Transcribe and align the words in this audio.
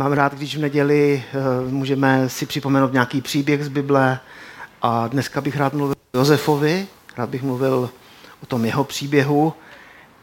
Mám 0.00 0.12
rád, 0.12 0.34
když 0.34 0.56
v 0.56 0.60
neděli 0.60 1.24
uh, 1.64 1.72
můžeme 1.72 2.28
si 2.28 2.46
připomenout 2.46 2.92
nějaký 2.92 3.20
příběh 3.20 3.64
z 3.64 3.68
Bible 3.68 4.20
a 4.82 5.08
dneska 5.08 5.40
bych 5.40 5.56
rád 5.56 5.72
mluvil 5.72 5.94
o 6.14 6.18
Josefovi, 6.18 6.86
rád 7.16 7.28
bych 7.30 7.42
mluvil 7.42 7.90
o 8.42 8.46
tom 8.46 8.64
jeho 8.64 8.84
příběhu, 8.84 9.52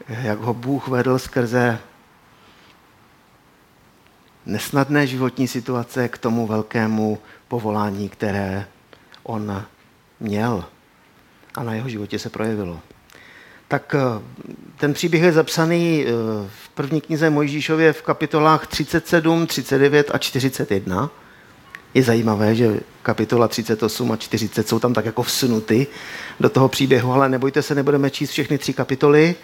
jak 0.07 0.39
ho 0.39 0.53
Bůh 0.53 0.87
vedl 0.87 1.19
skrze 1.19 1.79
nesnadné 4.45 5.07
životní 5.07 5.47
situace 5.47 6.07
k 6.09 6.17
tomu 6.17 6.47
velkému 6.47 7.19
povolání, 7.47 8.09
které 8.09 8.65
on 9.23 9.65
měl 10.19 10.65
a 11.55 11.63
na 11.63 11.73
jeho 11.73 11.89
životě 11.89 12.19
se 12.19 12.29
projevilo. 12.29 12.79
Tak 13.67 13.95
eh, 13.95 14.21
ten 14.77 14.93
příběh 14.93 15.23
je 15.23 15.31
zapsaný 15.31 16.05
eh, 16.05 16.11
v 16.63 16.69
první 16.69 17.01
knize 17.01 17.29
Mojžíšově 17.29 17.93
v 17.93 18.01
kapitolách 18.01 18.67
37, 18.67 19.47
39 19.47 20.11
a 20.13 20.17
41. 20.17 21.09
Je 21.93 22.03
zajímavé, 22.03 22.55
že 22.55 22.79
kapitola 23.03 23.47
38 23.47 24.11
a 24.11 24.17
40 24.17 24.67
jsou 24.67 24.79
tam 24.79 24.93
tak 24.93 25.05
jako 25.05 25.23
vsunuty 25.23 25.87
do 26.39 26.49
toho 26.49 26.69
příběhu, 26.69 27.13
ale 27.13 27.29
nebojte 27.29 27.61
se, 27.61 27.75
nebudeme 27.75 28.09
číst 28.09 28.31
všechny 28.31 28.57
tři 28.57 28.73
kapitoly, 28.73 29.35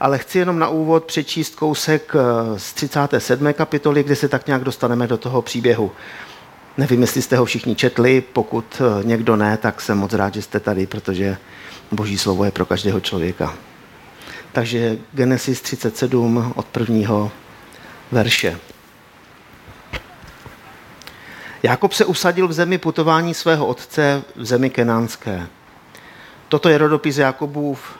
ale 0.00 0.18
chci 0.18 0.38
jenom 0.38 0.58
na 0.58 0.68
úvod 0.68 1.04
přečíst 1.04 1.54
kousek 1.54 2.12
eh, 2.14 2.58
z 2.58 2.72
37. 2.72 3.52
kapitoly, 3.52 4.02
kde 4.02 4.16
se 4.16 4.28
tak 4.28 4.46
nějak 4.46 4.64
dostaneme 4.64 5.06
do 5.06 5.16
toho 5.16 5.42
příběhu. 5.42 5.92
Nevím, 6.78 7.00
jestli 7.00 7.22
jste 7.22 7.36
ho 7.36 7.44
všichni 7.44 7.76
četli, 7.76 8.20
pokud 8.20 8.82
někdo 9.02 9.36
ne, 9.36 9.56
tak 9.56 9.80
jsem 9.80 9.98
moc 9.98 10.12
rád, 10.12 10.34
že 10.34 10.42
jste 10.42 10.60
tady, 10.60 10.86
protože 10.86 11.36
Boží 11.92 12.18
slovo 12.18 12.44
je 12.44 12.50
pro 12.50 12.66
každého 12.66 13.00
člověka. 13.00 13.54
Takže 14.52 14.98
Genesis 15.12 15.60
37 15.60 16.52
od 16.56 16.66
prvního 16.66 17.30
verše. 18.12 18.58
Jakob 21.62 21.92
se 21.92 22.04
usadil 22.04 22.48
v 22.48 22.52
zemi 22.52 22.78
putování 22.78 23.34
svého 23.34 23.66
otce 23.66 24.22
v 24.36 24.44
zemi 24.44 24.70
kenánské. 24.70 25.46
Toto 26.48 26.68
je 26.68 26.78
rodopis 26.78 27.16
Jakobův. 27.16 27.98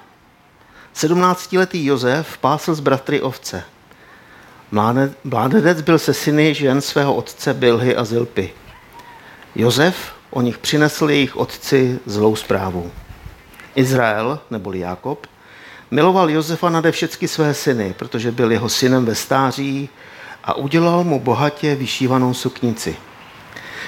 Sedmnáctiletý 0.92 1.84
Josef 1.84 2.38
pásl 2.38 2.74
z 2.74 2.80
bratry 2.80 3.20
ovce. 3.20 3.64
Mládenec 5.24 5.80
byl 5.80 5.98
se 5.98 6.14
syny 6.14 6.54
žen 6.54 6.80
svého 6.80 7.14
otce 7.14 7.54
Bilhy 7.54 7.96
a 7.96 8.04
Zilpy. 8.04 8.50
Josef 9.54 10.12
o 10.30 10.40
nich 10.40 10.58
přinesl 10.58 11.10
jejich 11.10 11.36
otci 11.36 11.98
zlou 12.06 12.36
zprávu. 12.36 12.92
Izrael, 13.78 14.40
neboli 14.50 14.78
Jakob, 14.78 15.26
miloval 15.90 16.30
Josefa 16.30 16.70
nade 16.70 16.92
všechny 16.92 17.28
své 17.28 17.54
syny, 17.54 17.94
protože 17.98 18.32
byl 18.32 18.52
jeho 18.52 18.68
synem 18.68 19.04
ve 19.04 19.14
stáří 19.14 19.88
a 20.44 20.54
udělal 20.54 21.04
mu 21.04 21.20
bohatě 21.20 21.74
vyšívanou 21.74 22.34
suknici. 22.34 22.96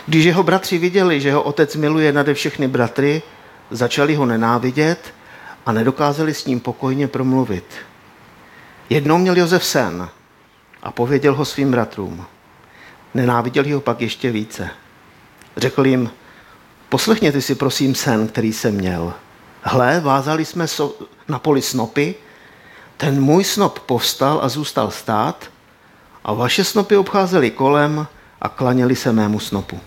Když 0.06 0.24
jeho 0.24 0.42
bratři 0.42 0.78
viděli, 0.78 1.20
že 1.20 1.28
jeho 1.28 1.42
otec 1.42 1.76
miluje 1.76 2.12
nade 2.12 2.34
všechny 2.34 2.68
bratry, 2.68 3.22
začali 3.70 4.14
ho 4.14 4.26
nenávidět 4.26 5.14
a 5.66 5.72
nedokázali 5.72 6.34
s 6.34 6.46
ním 6.46 6.60
pokojně 6.60 7.08
promluvit. 7.08 7.64
Jednou 8.90 9.18
měl 9.18 9.38
Josef 9.38 9.64
sen 9.64 10.08
a 10.82 10.92
pověděl 10.92 11.34
ho 11.34 11.44
svým 11.44 11.70
bratrům. 11.70 12.24
Nenáviděli 13.14 13.72
ho 13.72 13.80
pak 13.80 14.00
ještě 14.00 14.30
více. 14.30 14.70
Řekl 15.56 15.86
jim, 15.86 16.10
poslechněte 16.88 17.40
si 17.40 17.54
prosím 17.54 17.94
sen, 17.94 18.28
který 18.28 18.52
jsem 18.52 18.74
měl. 18.74 19.14
Hle, 19.62 20.00
vázali 20.00 20.44
jsme 20.44 20.66
na 21.28 21.38
poli 21.38 21.62
snopy, 21.62 22.14
ten 22.96 23.20
můj 23.20 23.44
snop 23.44 23.78
povstal 23.78 24.40
a 24.42 24.48
zůstal 24.48 24.90
stát 24.90 25.50
a 26.24 26.32
vaše 26.32 26.64
snopy 26.64 26.96
obcházely 26.96 27.50
kolem 27.50 28.06
a 28.40 28.48
klaněli 28.48 28.96
se 28.96 29.12
mému 29.12 29.40
snopu. 29.40 29.80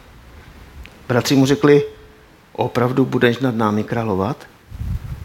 Bratři 1.07 1.35
mu 1.35 1.45
řekli, 1.45 1.85
opravdu 2.53 3.05
budeš 3.05 3.37
nad 3.37 3.55
námi 3.55 3.83
královat? 3.83 4.37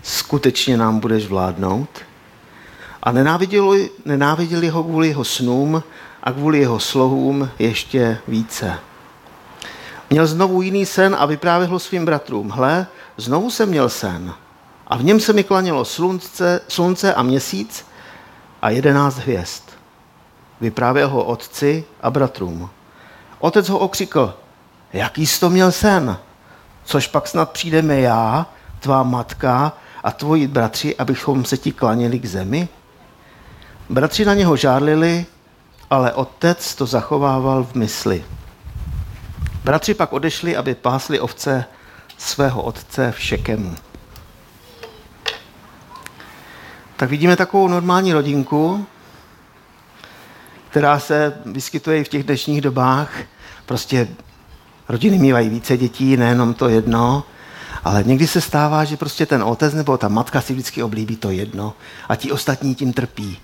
Skutečně 0.03 0.77
nám 0.77 0.99
budeš 0.99 1.27
vládnout? 1.27 1.89
A 3.03 3.13
nenáviděli, 3.13 3.91
nenáviděli 4.05 4.69
ho 4.69 4.83
kvůli 4.83 5.09
jeho 5.09 5.25
snům 5.25 5.83
a 6.23 6.33
kvůli 6.33 6.59
jeho 6.59 6.79
slohům 6.81 7.51
ještě 7.59 8.19
více. 8.29 8.79
Měl 10.11 10.27
znovu 10.27 10.63
jiný 10.63 10.87
sen 10.87 11.17
a 11.19 11.27
vyprávěl 11.27 11.69
ho 11.69 11.79
svým 11.79 12.05
bratrům. 12.05 12.49
Hle, 12.49 12.87
znovu 13.19 13.51
jsem 13.51 13.69
měl 13.69 13.89
sen 13.89 14.35
a 14.87 14.97
v 14.97 15.05
něm 15.05 15.21
se 15.21 15.33
mi 15.33 15.45
klanělo 15.45 15.85
slunce, 15.85 16.61
slunce 16.69 17.15
a 17.15 17.23
měsíc 17.23 17.87
a 18.63 18.71
jedenáct 18.71 19.17
hvězd. 19.17 19.63
Vyprávěl 20.61 21.09
ho 21.09 21.25
otci 21.25 21.85
a 22.01 22.11
bratrům. 22.11 22.71
Otec 23.39 23.69
ho 23.69 23.79
okřikl, 23.79 24.35
jaký 24.93 25.27
jsi 25.27 25.41
to 25.41 25.51
měl 25.51 25.73
sen? 25.73 26.19
Což 26.85 27.07
pak 27.07 27.27
snad 27.27 27.51
přijdeme 27.51 28.01
já, 28.01 28.47
tvá 28.81 29.03
matka 29.03 29.73
a 30.05 30.11
tvoji 30.11 30.47
bratři, 30.47 30.97
abychom 30.97 31.45
se 31.45 31.57
ti 31.57 31.73
klaněli 31.73 32.19
k 32.19 32.27
zemi? 32.27 32.69
Bratři 33.91 34.25
na 34.25 34.35
něho 34.35 34.57
žárlili, 34.57 35.27
ale 35.91 36.13
otec 36.13 36.75
to 36.75 36.87
zachovával 36.87 37.65
v 37.65 37.75
mysli. 37.75 38.25
Bratři 39.65 39.95
pak 39.95 40.13
odešli, 40.13 40.57
aby 40.57 40.75
pásli 40.75 41.21
ovce 41.21 41.65
svého 42.19 42.63
otce 42.63 43.13
v 43.13 43.21
Šekemu. 43.21 43.75
Tak 46.97 47.11
vidíme 47.11 47.37
takovou 47.37 47.69
normální 47.69 48.13
rodinku, 48.13 48.87
která 50.71 50.99
se 50.99 51.41
vyskytuje 51.47 51.99
i 51.99 52.05
v 52.05 52.09
těch 52.09 52.25
dnešních 52.25 52.61
dobách. 52.61 53.13
Prostě 53.67 54.09
rodiny 54.89 55.19
mývají 55.19 55.49
více 55.49 55.77
dětí, 55.77 56.17
nejenom 56.17 56.55
to 56.55 56.69
jedno, 56.69 57.25
ale 57.85 58.05
někdy 58.05 58.27
se 58.27 58.41
stává, 58.41 58.85
že 58.85 58.97
prostě 58.97 59.27
ten 59.27 59.43
otec 59.43 59.75
nebo 59.75 59.99
ta 59.99 60.09
matka 60.09 60.41
si 60.41 60.53
vždycky 60.53 60.83
oblíbí 60.83 61.17
to 61.17 61.31
jedno 61.31 61.75
a 62.09 62.17
ti 62.17 62.33
ostatní 62.33 62.75
tím 62.75 62.93
trpí. 62.93 63.39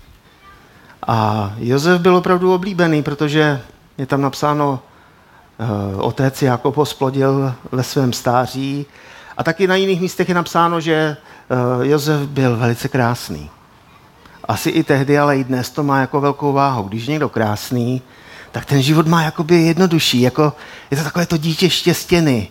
A 1.07 1.53
Josef 1.57 2.01
byl 2.01 2.15
opravdu 2.15 2.53
oblíbený, 2.53 3.03
protože 3.03 3.61
je 3.97 4.05
tam 4.05 4.21
napsáno, 4.21 4.79
otec 5.97 6.41
Jakob 6.41 6.77
ho 6.77 6.85
splodil 6.85 7.53
ve 7.71 7.83
svém 7.83 8.13
stáří 8.13 8.85
a 9.37 9.43
taky 9.43 9.67
na 9.67 9.75
jiných 9.75 10.01
místech 10.01 10.29
je 10.29 10.35
napsáno, 10.35 10.81
že 10.81 11.17
uh, 11.77 11.85
Josef 11.85 12.21
byl 12.21 12.57
velice 12.57 12.87
krásný. 12.87 13.49
Asi 14.47 14.69
i 14.69 14.83
tehdy, 14.83 15.19
ale 15.19 15.37
i 15.37 15.43
dnes 15.43 15.69
to 15.69 15.83
má 15.83 15.99
jako 15.99 16.21
velkou 16.21 16.53
váhu. 16.53 16.83
Když 16.83 17.07
někdo 17.07 17.29
krásný, 17.29 18.01
tak 18.51 18.65
ten 18.65 18.81
život 18.81 19.07
má 19.07 19.23
jakoby 19.23 19.55
jednodušší. 19.55 20.21
Jako, 20.21 20.53
je 20.91 20.97
to 20.97 21.03
takové 21.03 21.25
to 21.25 21.37
dítě 21.37 21.69
štěstěny. 21.69 22.49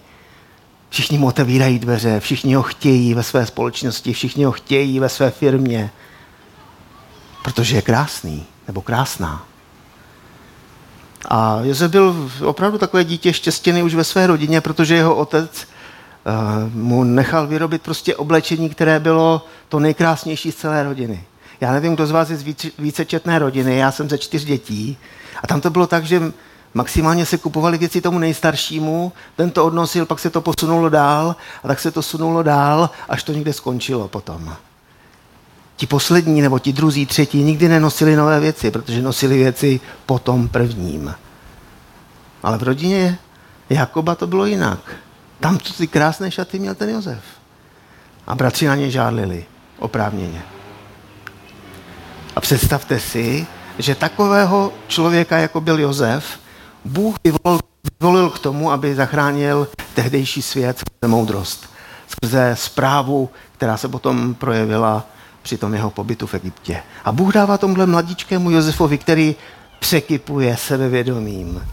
Všichni 0.91 1.19
mu 1.19 1.27
otevírají 1.27 1.79
dveře, 1.79 2.21
všichni 2.21 2.55
ho 2.55 2.63
chtějí 2.63 3.15
ve 3.15 3.23
své 3.23 3.47
společnosti, 3.47 4.13
všichni 4.13 4.45
ho 4.45 4.53
chtějí 4.53 5.01
ve 5.01 5.09
své 5.09 5.31
firmě, 5.31 5.91
protože 7.43 7.77
je 7.77 7.83
krásný 7.83 8.47
nebo 8.67 8.83
krásná. 8.83 9.47
A 11.29 11.59
Josef 11.63 11.91
byl 11.91 12.31
opravdu 12.45 12.79
takové 12.79 13.05
dítě 13.05 13.33
štěstěný 13.33 13.83
už 13.83 13.95
ve 13.95 14.05
své 14.05 14.27
rodině, 14.27 14.61
protože 14.61 14.95
jeho 14.95 15.15
otec 15.15 15.67
uh, 16.27 16.73
mu 16.75 17.05
nechal 17.05 17.47
vyrobit 17.47 17.83
prostě 17.83 18.17
oblečení, 18.17 18.69
které 18.69 19.01
bylo 19.01 19.47
to 19.69 19.81
nejkrásnější 19.81 20.53
z 20.53 20.57
celé 20.57 20.83
rodiny. 20.83 21.25
Já 21.61 21.73
nevím, 21.73 21.95
kdo 21.95 22.07
z 22.07 22.11
vás 22.11 22.31
je 22.31 22.37
z 22.37 22.43
více, 22.43 22.69
vícečetné 22.79 23.39
rodiny, 23.39 23.79
já 23.79 23.93
jsem 23.93 24.11
ze 24.11 24.19
čtyř 24.19 24.45
dětí 24.45 24.99
a 25.43 25.47
tam 25.47 25.61
to 25.61 25.71
bylo 25.71 25.87
tak, 25.87 26.05
že 26.05 26.33
maximálně 26.75 27.27
se 27.27 27.39
kupovali 27.39 27.79
věci 27.79 28.01
tomu 28.01 28.19
nejstaršímu, 28.19 29.13
ten 29.37 29.51
to 29.51 29.65
odnosil, 29.65 30.07
pak 30.07 30.19
se 30.19 30.31
to 30.31 30.41
posunulo 30.41 30.89
dál 30.89 31.37
a 31.65 31.69
tak 31.69 31.81
se 31.81 31.91
to 31.91 32.03
sunulo 32.03 32.43
dál, 32.43 32.91
až 33.09 33.23
to 33.23 33.33
někde 33.33 33.53
skončilo 33.53 34.09
potom. 34.09 34.57
Ti 35.77 35.87
poslední 35.87 36.43
nebo 36.43 36.59
ti 36.59 36.73
druzí, 36.73 37.07
třetí 37.07 37.43
nikdy 37.43 37.69
nenosili 37.69 38.17
nové 38.17 38.41
věci, 38.41 38.71
protože 38.71 39.03
nosili 39.03 39.37
věci 39.37 39.81
po 40.07 40.19
tom 40.19 40.49
prvním. 40.49 41.15
Ale 42.43 42.59
v 42.59 42.63
rodině 42.63 43.19
Jakoba 43.71 44.15
to 44.15 44.27
bylo 44.27 44.47
jinak. 44.47 44.79
Tam 45.41 45.59
ty 45.59 45.87
krásné 45.87 46.31
šaty 46.31 46.59
měl 46.59 46.75
ten 46.75 46.91
Josef. 46.91 47.23
A 48.27 48.35
bratři 48.35 48.67
na 48.67 48.75
ně 48.75 48.91
žádlili, 48.91 49.45
oprávněně. 49.79 50.43
A 52.37 52.41
představte 52.41 53.01
si, 53.01 53.47
že 53.79 53.95
takového 53.95 54.73
člověka, 54.89 55.39
jako 55.39 55.61
byl 55.61 55.81
Josef, 55.81 56.25
Bůh 56.85 57.17
vyvolil, 57.25 57.61
vyvolil 58.01 58.31
k 58.31 58.39
tomu, 58.39 58.71
aby 58.73 58.95
zachránil 58.95 59.69
tehdejší 59.95 60.43
svět 60.43 60.79
skrze 60.79 61.09
moudrost, 61.09 61.71
skrze 62.09 62.57
zprávu, 62.59 63.31
která 63.57 63.77
se 63.77 63.89
potom 63.89 64.35
projevila 64.35 65.07
při 65.45 65.59
tom 65.59 65.75
jeho 65.75 65.91
pobytu 65.91 66.27
v 66.27 66.35
Egyptě. 66.35 66.83
A 67.05 67.13
Bůh 67.13 67.35
dává 67.35 67.59
tomhle 67.59 67.87
mladíčkému 67.87 68.51
Josefovi, 68.51 68.99
který 68.99 69.35
překypuje 69.79 70.57
sebevědomím. 70.57 71.69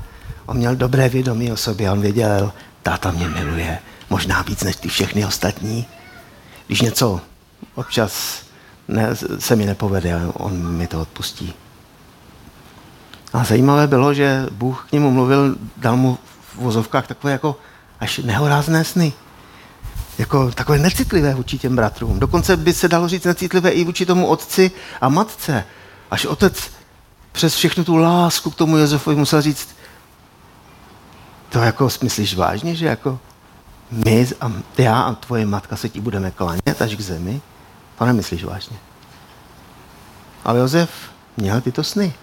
On 0.45 0.57
měl 0.57 0.75
dobré 0.75 1.09
vědomí 1.09 1.51
o 1.51 1.57
sobě, 1.57 1.91
on 1.91 2.01
věděl, 2.01 2.53
táta 2.83 3.11
mě 3.11 3.27
miluje, 3.27 3.79
možná 4.09 4.41
víc 4.41 4.63
než 4.63 4.75
ty 4.75 4.89
všechny 4.89 5.25
ostatní. 5.25 5.85
Když 6.67 6.81
něco 6.81 7.21
občas 7.75 8.43
ne, 8.87 9.15
se 9.39 9.55
mi 9.55 9.65
nepovede, 9.65 10.21
on 10.33 10.53
mi 10.53 10.87
to 10.87 11.01
odpustí. 11.01 11.53
A 13.33 13.43
zajímavé 13.43 13.87
bylo, 13.87 14.13
že 14.13 14.45
Bůh 14.51 14.85
k 14.89 14.91
němu 14.91 15.11
mluvil, 15.11 15.55
dal 15.77 15.97
mu 15.97 16.17
v 16.53 16.55
vozovkách 16.55 17.07
takové 17.07 17.31
jako 17.31 17.55
až 17.99 18.17
nehorázné 18.17 18.83
sny. 18.83 19.13
Jako 20.21 20.51
takové 20.51 20.77
necitlivé 20.77 21.33
vůči 21.33 21.57
těm 21.57 21.75
bratrům. 21.75 22.19
Dokonce 22.19 22.57
by 22.57 22.73
se 22.73 22.87
dalo 22.87 23.07
říct 23.07 23.23
necitlivé 23.23 23.69
i 23.69 23.83
vůči 23.83 24.05
tomu 24.05 24.27
otci 24.27 24.71
a 25.01 25.09
matce. 25.09 25.65
Až 26.11 26.25
otec 26.25 26.71
přes 27.31 27.55
všechnu 27.55 27.83
tu 27.83 27.95
lásku 27.95 28.51
k 28.51 28.55
tomu 28.55 28.77
Josefovi 28.77 29.15
musel 29.15 29.41
říct, 29.41 29.75
to 31.49 31.59
jako 31.59 31.89
myslíš 32.03 32.35
vážně, 32.35 32.75
že 32.75 32.85
jako 32.85 33.19
my 33.91 34.27
a 34.41 34.51
já 34.77 35.01
a 35.01 35.13
tvoje 35.13 35.45
matka 35.45 35.75
se 35.75 35.89
ti 35.89 36.01
budeme 36.01 36.31
klanět 36.31 36.81
až 36.81 36.95
k 36.95 37.01
zemi? 37.01 37.41
To 37.97 38.05
nemyslíš 38.05 38.43
vážně. 38.43 38.77
Ale 40.45 40.59
Josef 40.59 40.89
měl 41.37 41.61
tyto 41.61 41.83
sny. 41.83 42.13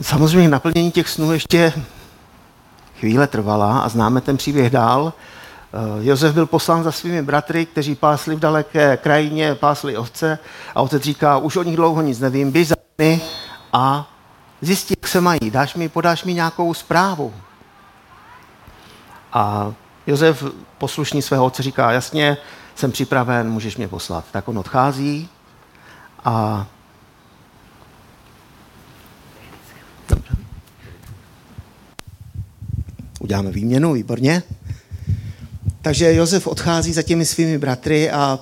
Samozřejmě 0.00 0.48
naplnění 0.48 0.90
těch 0.90 1.08
snů 1.08 1.32
ještě 1.32 1.72
chvíle 3.00 3.26
trvala 3.26 3.78
a 3.78 3.88
známe 3.88 4.20
ten 4.20 4.36
příběh 4.36 4.70
dál. 4.70 5.12
Eh, 5.72 6.04
Josef 6.04 6.34
byl 6.34 6.46
poslán 6.46 6.82
za 6.84 6.92
svými 6.92 7.22
bratry, 7.22 7.66
kteří 7.66 7.94
pásli 7.94 8.36
v 8.36 8.40
daleké 8.40 8.96
krajině, 8.96 9.54
pásli 9.54 9.96
ovce 9.96 10.38
a 10.74 10.80
otec 10.80 11.02
říká, 11.02 11.38
už 11.38 11.56
o 11.56 11.62
nich 11.62 11.76
dlouho 11.76 12.02
nic 12.02 12.20
nevím, 12.20 12.52
běž 12.52 12.68
za 12.68 12.74
nimi 12.98 13.20
a 13.72 14.10
zjistí, 14.60 14.94
jak 15.02 15.08
se 15.08 15.20
mají, 15.20 15.50
dáš 15.50 15.74
mi, 15.74 15.88
podáš 15.88 16.24
mi 16.24 16.34
nějakou 16.34 16.74
zprávu. 16.74 17.34
A 19.32 19.72
Josef 20.06 20.44
poslušný 20.78 21.22
svého 21.22 21.44
otce 21.44 21.62
říká, 21.62 21.92
jasně, 21.92 22.36
jsem 22.74 22.92
připraven, 22.92 23.50
můžeš 23.50 23.76
mě 23.76 23.88
poslat. 23.88 24.24
Tak 24.30 24.48
on 24.48 24.58
odchází 24.58 25.28
a 26.24 26.66
Uděláme 33.18 33.50
výměnu, 33.50 33.92
výborně. 33.92 34.42
Takže 35.82 36.14
Josef 36.14 36.46
odchází 36.46 36.92
za 36.92 37.02
těmi 37.02 37.24
svými 37.24 37.58
bratry 37.58 38.10
a 38.10 38.38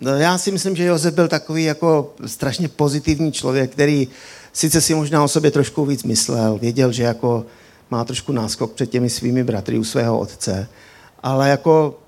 no, 0.00 0.10
já 0.10 0.38
si 0.38 0.50
myslím, 0.50 0.76
že 0.76 0.84
Josef 0.84 1.14
byl 1.14 1.28
takový 1.28 1.64
jako 1.64 2.14
strašně 2.26 2.68
pozitivní 2.68 3.32
člověk, 3.32 3.72
který 3.72 4.08
sice 4.52 4.80
si 4.80 4.94
možná 4.94 5.24
o 5.24 5.28
sobě 5.28 5.50
trošku 5.50 5.84
víc 5.84 6.04
myslel, 6.04 6.58
věděl, 6.58 6.92
že 6.92 7.02
jako 7.02 7.46
má 7.90 8.04
trošku 8.04 8.32
náskok 8.32 8.72
před 8.72 8.90
těmi 8.90 9.10
svými 9.10 9.44
bratry 9.44 9.78
u 9.78 9.84
svého 9.84 10.18
otce, 10.18 10.68
ale 11.22 11.48
jako 11.48 11.98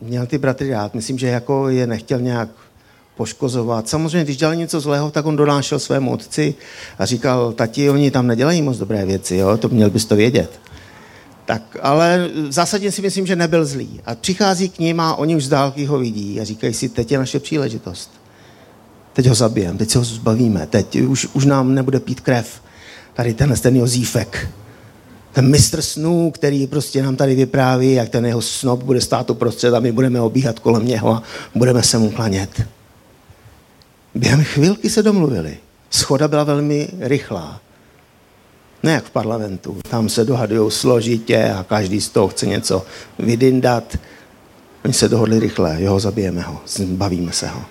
měl 0.00 0.26
ty 0.26 0.38
bratry 0.38 0.70
rád. 0.70 0.94
Myslím, 0.94 1.18
že 1.18 1.26
jako 1.26 1.68
je 1.68 1.86
nechtěl 1.86 2.20
nějak 2.20 2.48
poškozovat. 3.16 3.88
Samozřejmě, 3.88 4.24
když 4.24 4.36
dělal 4.36 4.54
něco 4.54 4.80
zlého, 4.80 5.10
tak 5.10 5.26
on 5.26 5.36
donášel 5.36 5.78
svému 5.78 6.12
otci 6.12 6.54
a 6.98 7.06
říkal, 7.06 7.52
tati, 7.52 7.90
oni 7.90 8.10
tam 8.10 8.26
nedělají 8.26 8.62
moc 8.62 8.78
dobré 8.78 9.06
věci, 9.06 9.36
jo? 9.36 9.56
to 9.56 9.68
měl 9.68 9.90
bys 9.90 10.04
to 10.04 10.16
vědět. 10.16 10.60
Tak, 11.50 11.76
ale 11.82 12.28
v 12.48 12.52
zásadě 12.52 12.92
si 12.92 13.02
myslím, 13.02 13.26
že 13.26 13.36
nebyl 13.36 13.64
zlý. 13.64 14.00
A 14.06 14.14
přichází 14.14 14.68
k 14.68 14.78
ním 14.78 15.00
a 15.00 15.14
oni 15.14 15.36
už 15.36 15.44
z 15.44 15.48
dálky 15.48 15.84
ho 15.84 15.98
vidí 15.98 16.40
a 16.40 16.44
říkají 16.44 16.74
si, 16.74 16.88
teď 16.88 17.12
je 17.12 17.18
naše 17.18 17.40
příležitost. 17.40 18.10
Teď 19.12 19.26
ho 19.26 19.34
zabijem, 19.34 19.78
teď 19.78 19.90
se 19.90 19.98
ho 19.98 20.04
zbavíme, 20.04 20.66
teď 20.66 20.96
už, 20.96 21.28
už 21.32 21.44
nám 21.44 21.74
nebude 21.74 22.00
pít 22.00 22.20
krev. 22.20 22.62
Tady 23.14 23.34
tenhle 23.34 23.56
ten 23.56 23.76
Jozífek, 23.76 24.48
ten 25.32 25.50
mistr 25.50 25.82
snů, 25.82 26.30
který 26.30 26.66
prostě 26.66 27.02
nám 27.02 27.16
tady 27.16 27.34
vypráví, 27.34 27.92
jak 27.92 28.08
ten 28.08 28.26
jeho 28.26 28.42
snob 28.42 28.82
bude 28.82 29.00
stát 29.00 29.30
uprostřed 29.30 29.74
a 29.74 29.80
my 29.80 29.92
budeme 29.92 30.20
obíhat 30.20 30.58
kolem 30.58 30.86
něho 30.86 31.14
a 31.14 31.22
budeme 31.54 31.82
se 31.82 31.98
mu 31.98 32.10
klanět. 32.10 32.62
Během 34.14 34.44
chvilky 34.44 34.90
se 34.90 35.02
domluvili. 35.02 35.58
Schoda 35.90 36.28
byla 36.28 36.44
velmi 36.44 36.88
rychlá. 36.98 37.60
Ne 38.82 38.92
jak 38.92 39.04
v 39.04 39.10
parlamentu. 39.10 39.76
Tam 39.90 40.08
se 40.08 40.24
dohadují 40.24 40.70
složitě 40.70 41.54
a 41.58 41.64
každý 41.64 42.00
z 42.00 42.08
toho 42.08 42.28
chce 42.28 42.46
něco 42.46 42.86
vydindat. 43.18 43.98
Oni 44.84 44.94
se 44.94 45.08
dohodli 45.08 45.40
rychle, 45.40 45.76
jo, 45.82 46.00
zabijeme 46.00 46.40
ho, 46.40 46.60
bavíme 46.84 47.32
se 47.32 47.48
ho. 47.48 47.62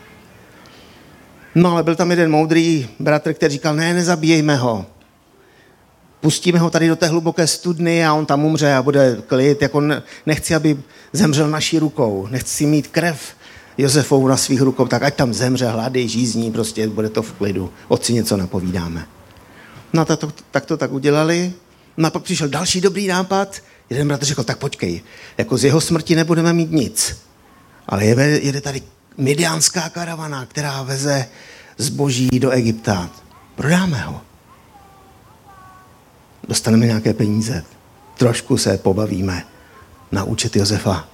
No 1.55 1.71
ale 1.71 1.83
byl 1.83 1.95
tam 1.95 2.09
jeden 2.09 2.31
moudrý 2.31 2.87
bratr, 2.99 3.33
který 3.33 3.53
říkal, 3.53 3.75
ne, 3.75 3.93
nezabíjejme 3.93 4.55
ho. 4.55 4.85
Pustíme 6.21 6.59
ho 6.59 6.69
tady 6.69 6.87
do 6.87 6.95
té 6.95 7.07
hluboké 7.07 7.47
studny 7.47 8.05
a 8.05 8.13
on 8.13 8.25
tam 8.25 8.45
umře 8.45 8.73
a 8.73 8.81
bude 8.81 9.17
klid. 9.27 9.61
Jako 9.61 9.81
nechci, 10.25 10.55
aby 10.55 10.77
zemřel 11.13 11.49
naší 11.49 11.79
rukou. 11.79 12.27
Nechci 12.31 12.65
mít 12.65 12.87
krev 12.87 13.21
Josefou 13.77 14.27
na 14.27 14.37
svých 14.37 14.61
rukou, 14.61 14.87
tak 14.87 15.03
ať 15.03 15.15
tam 15.15 15.33
zemře 15.33 15.65
hlady, 15.65 16.07
žízní, 16.07 16.51
prostě 16.51 16.87
bude 16.87 17.09
to 17.09 17.21
v 17.21 17.31
klidu. 17.31 17.69
Otci 17.87 18.13
něco 18.13 18.37
napovídáme. 18.37 19.05
No 19.93 20.05
tak 20.05 20.19
to, 20.19 20.31
tak 20.51 20.65
to 20.65 20.77
tak 20.77 20.91
udělali. 20.91 21.53
No 21.97 22.07
a 22.07 22.11
pak 22.11 22.23
přišel 22.23 22.47
další 22.47 22.81
dobrý 22.81 23.07
nápad. 23.07 23.55
Jeden 23.89 24.07
bratr 24.07 24.25
řekl, 24.25 24.43
tak 24.43 24.57
počkej, 24.57 25.01
jako 25.37 25.57
z 25.57 25.63
jeho 25.63 25.81
smrti 25.81 26.15
nebudeme 26.15 26.53
mít 26.53 26.71
nic. 26.71 27.17
Ale 27.87 28.05
jede, 28.05 28.23
jede 28.23 28.61
tady 28.61 28.81
midiánská 29.17 29.89
karavana, 29.89 30.45
která 30.45 30.83
veze 30.83 31.25
zboží 31.77 32.29
do 32.39 32.49
Egypta. 32.49 33.09
Prodáme 33.55 33.97
ho. 34.01 34.21
Dostaneme 36.47 36.85
nějaké 36.85 37.13
peníze. 37.13 37.63
Trošku 38.17 38.57
se 38.57 38.77
pobavíme 38.77 39.45
na 40.11 40.23
účet 40.23 40.55
Josefa. 40.55 41.07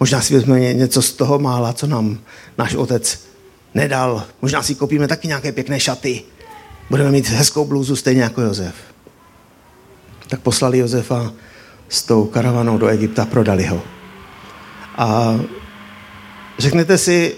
Možná 0.00 0.20
si 0.20 0.34
vezmeme 0.34 0.74
něco 0.74 1.02
z 1.02 1.12
toho 1.12 1.38
mála, 1.38 1.72
co 1.72 1.86
nám 1.86 2.18
náš 2.58 2.74
otec 2.74 3.20
nedal. 3.74 4.24
Možná 4.42 4.62
si 4.62 4.74
koupíme 4.74 5.08
taky 5.08 5.28
nějaké 5.28 5.52
pěkné 5.52 5.80
šaty. 5.80 6.22
Budeme 6.90 7.10
mít 7.10 7.28
hezkou 7.28 7.64
blůzu 7.64 7.96
stejně 7.96 8.22
jako 8.22 8.40
Josef. 8.40 8.74
Tak 10.28 10.40
poslali 10.40 10.78
Josefa 10.78 11.32
s 11.88 12.02
tou 12.02 12.24
karavanou 12.24 12.78
do 12.78 12.86
Egypta, 12.86 13.24
prodali 13.24 13.66
ho. 13.66 13.82
A 14.96 15.40
řeknete 16.58 16.98
si, 16.98 17.34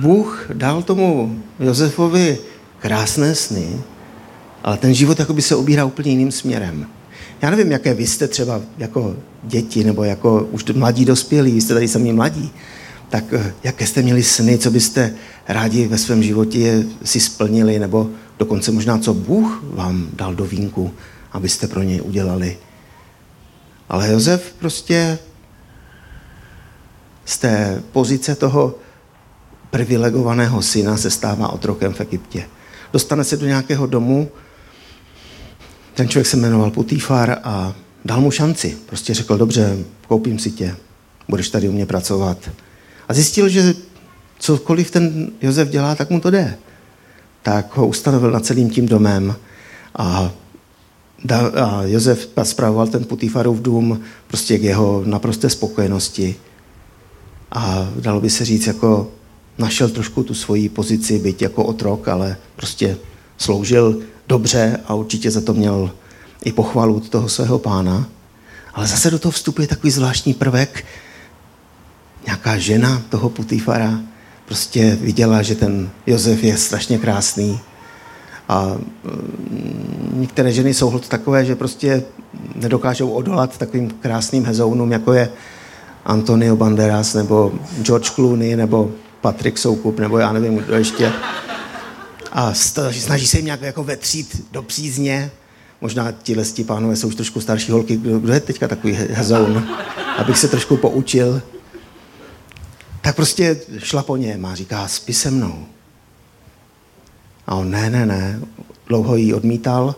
Bůh 0.00 0.46
dal 0.52 0.82
tomu 0.82 1.42
Josefovi 1.60 2.38
krásné 2.78 3.34
sny, 3.34 3.80
ale 4.64 4.76
ten 4.76 4.94
život 4.94 5.18
jako 5.18 5.32
by 5.32 5.42
se 5.42 5.56
obírá 5.56 5.84
úplně 5.84 6.10
jiným 6.10 6.32
směrem. 6.32 6.86
Já 7.42 7.50
nevím, 7.50 7.72
jaké 7.72 7.94
vy 7.94 8.06
jste 8.06 8.28
třeba 8.28 8.60
jako 8.78 9.16
děti 9.42 9.84
nebo 9.84 10.04
jako 10.04 10.48
už 10.50 10.64
mladí 10.64 11.04
dospělí, 11.04 11.52
vy 11.52 11.60
jste 11.60 11.74
tady 11.74 11.88
sami 11.88 12.12
mladí, 12.12 12.50
tak 13.08 13.24
eh, 13.32 13.54
jaké 13.64 13.86
jste 13.86 14.02
měli 14.02 14.22
sny, 14.22 14.58
co 14.58 14.70
byste 14.70 15.14
rádi 15.48 15.86
ve 15.86 15.98
svém 15.98 16.22
životě 16.22 16.84
si 17.04 17.20
splnili, 17.20 17.78
nebo 17.78 18.10
dokonce 18.38 18.72
možná, 18.72 18.98
co 18.98 19.14
Bůh 19.14 19.62
vám 19.62 20.08
dal 20.12 20.34
do 20.34 20.44
vínku, 20.44 20.94
abyste 21.32 21.66
pro 21.66 21.82
něj 21.82 22.00
udělali. 22.00 22.58
Ale 23.88 24.12
Josef 24.12 24.52
prostě 24.58 25.18
z 27.24 27.38
té 27.38 27.82
pozice 27.92 28.34
toho 28.34 28.74
privilegovaného 29.70 30.62
syna 30.62 30.96
se 30.96 31.10
stává 31.10 31.48
otrokem 31.48 31.94
v 31.94 32.00
Egyptě. 32.00 32.44
Dostane 32.92 33.24
se 33.24 33.36
do 33.36 33.46
nějakého 33.46 33.86
domu, 33.86 34.28
ten 35.94 36.08
člověk 36.08 36.26
se 36.26 36.36
jmenoval 36.36 36.70
Putifar 36.70 37.38
a 37.44 37.74
dal 38.04 38.20
mu 38.20 38.30
šanci. 38.30 38.76
Prostě 38.86 39.14
řekl, 39.14 39.38
dobře, 39.38 39.78
koupím 40.08 40.38
si 40.38 40.50
tě, 40.50 40.76
budeš 41.28 41.48
tady 41.48 41.68
u 41.68 41.72
mě 41.72 41.86
pracovat. 41.86 42.50
A 43.08 43.14
zjistil, 43.14 43.48
že 43.48 43.74
cokoliv 44.38 44.90
ten 44.90 45.30
Josef 45.42 45.68
dělá, 45.68 45.94
tak 45.94 46.10
mu 46.10 46.20
to 46.20 46.30
jde. 46.30 46.58
Tak 47.42 47.76
ho 47.76 47.86
ustanovil 47.86 48.30
nad 48.30 48.46
celým 48.46 48.70
tím 48.70 48.86
domem 48.86 49.36
a, 49.94 50.32
a 51.62 51.82
Josef 51.82 52.28
zpravoval 52.42 52.86
ten 52.86 53.04
Putifarův 53.04 53.60
dům 53.60 54.00
prostě 54.26 54.58
k 54.58 54.62
jeho 54.62 55.02
naprosté 55.06 55.50
spokojenosti. 55.50 56.36
A 57.52 57.90
dalo 58.00 58.20
by 58.20 58.30
se 58.30 58.44
říct, 58.44 58.66
jako 58.66 59.10
našel 59.58 59.88
trošku 59.88 60.22
tu 60.22 60.34
svoji 60.34 60.68
pozici, 60.68 61.18
byť 61.18 61.42
jako 61.42 61.64
otrok, 61.64 62.08
ale 62.08 62.36
prostě 62.56 62.96
sloužil 63.38 63.98
dobře 64.26 64.80
a 64.86 64.94
určitě 64.94 65.30
za 65.30 65.40
to 65.40 65.54
měl 65.54 65.90
i 66.44 66.52
pochvalu 66.52 66.96
od 66.96 67.08
toho 67.08 67.28
svého 67.28 67.58
pána. 67.58 68.08
Ale 68.74 68.86
zase 68.86 69.10
do 69.10 69.18
toho 69.18 69.32
vstupuje 69.32 69.68
takový 69.68 69.90
zvláštní 69.90 70.34
prvek. 70.34 70.84
Nějaká 72.28 72.58
žena 72.58 73.02
toho 73.08 73.28
Putifara 73.28 74.00
prostě 74.46 74.98
viděla, 75.00 75.42
že 75.42 75.54
ten 75.54 75.90
Josef 76.06 76.44
je 76.44 76.56
strašně 76.56 76.98
krásný. 76.98 77.60
A 78.48 78.76
mm, 79.04 80.10
některé 80.12 80.52
ženy 80.52 80.74
jsou 80.74 80.98
takové, 80.98 81.44
že 81.44 81.56
prostě 81.56 82.02
nedokážou 82.54 83.10
odolat 83.10 83.58
takovým 83.58 83.90
krásným 83.90 84.44
hezounům, 84.44 84.92
jako 84.92 85.12
je 85.12 85.30
Antonio 86.04 86.56
Banderas, 86.56 87.14
nebo 87.14 87.52
George 87.82 88.10
Clooney, 88.10 88.56
nebo 88.56 88.90
Patrick 89.20 89.58
Soukup, 89.58 89.98
nebo 89.98 90.18
já 90.18 90.32
nevím, 90.32 90.56
kdo 90.56 90.74
ještě 90.76 91.12
a 92.32 92.54
snaží 92.92 93.26
se 93.26 93.38
jim 93.38 93.44
nějak 93.44 93.62
jako 93.62 93.84
vetřít 93.84 94.46
do 94.52 94.62
přízně. 94.62 95.30
Možná 95.80 96.12
tihle 96.12 96.44
pánové 96.66 96.96
jsou 96.96 97.08
už 97.08 97.14
trošku 97.14 97.40
starší 97.40 97.72
holky. 97.72 97.96
Kdo 97.96 98.32
je 98.32 98.40
teďka 98.40 98.68
takový 98.68 98.92
hezoun? 98.92 99.68
Abych 100.18 100.38
se 100.38 100.48
trošku 100.48 100.76
poučil. 100.76 101.42
Tak 103.08 103.16
prostě 103.16 103.60
šla 103.78 104.02
po 104.02 104.16
něm 104.16 104.46
a 104.46 104.54
říká, 104.54 104.88
spi 104.88 105.12
se 105.12 105.30
mnou. 105.30 105.66
A 107.46 107.54
on 107.54 107.70
ne, 107.70 107.90
ne, 107.90 108.06
ne, 108.06 108.40
dlouho 108.86 109.16
jí 109.16 109.34
odmítal. 109.34 109.94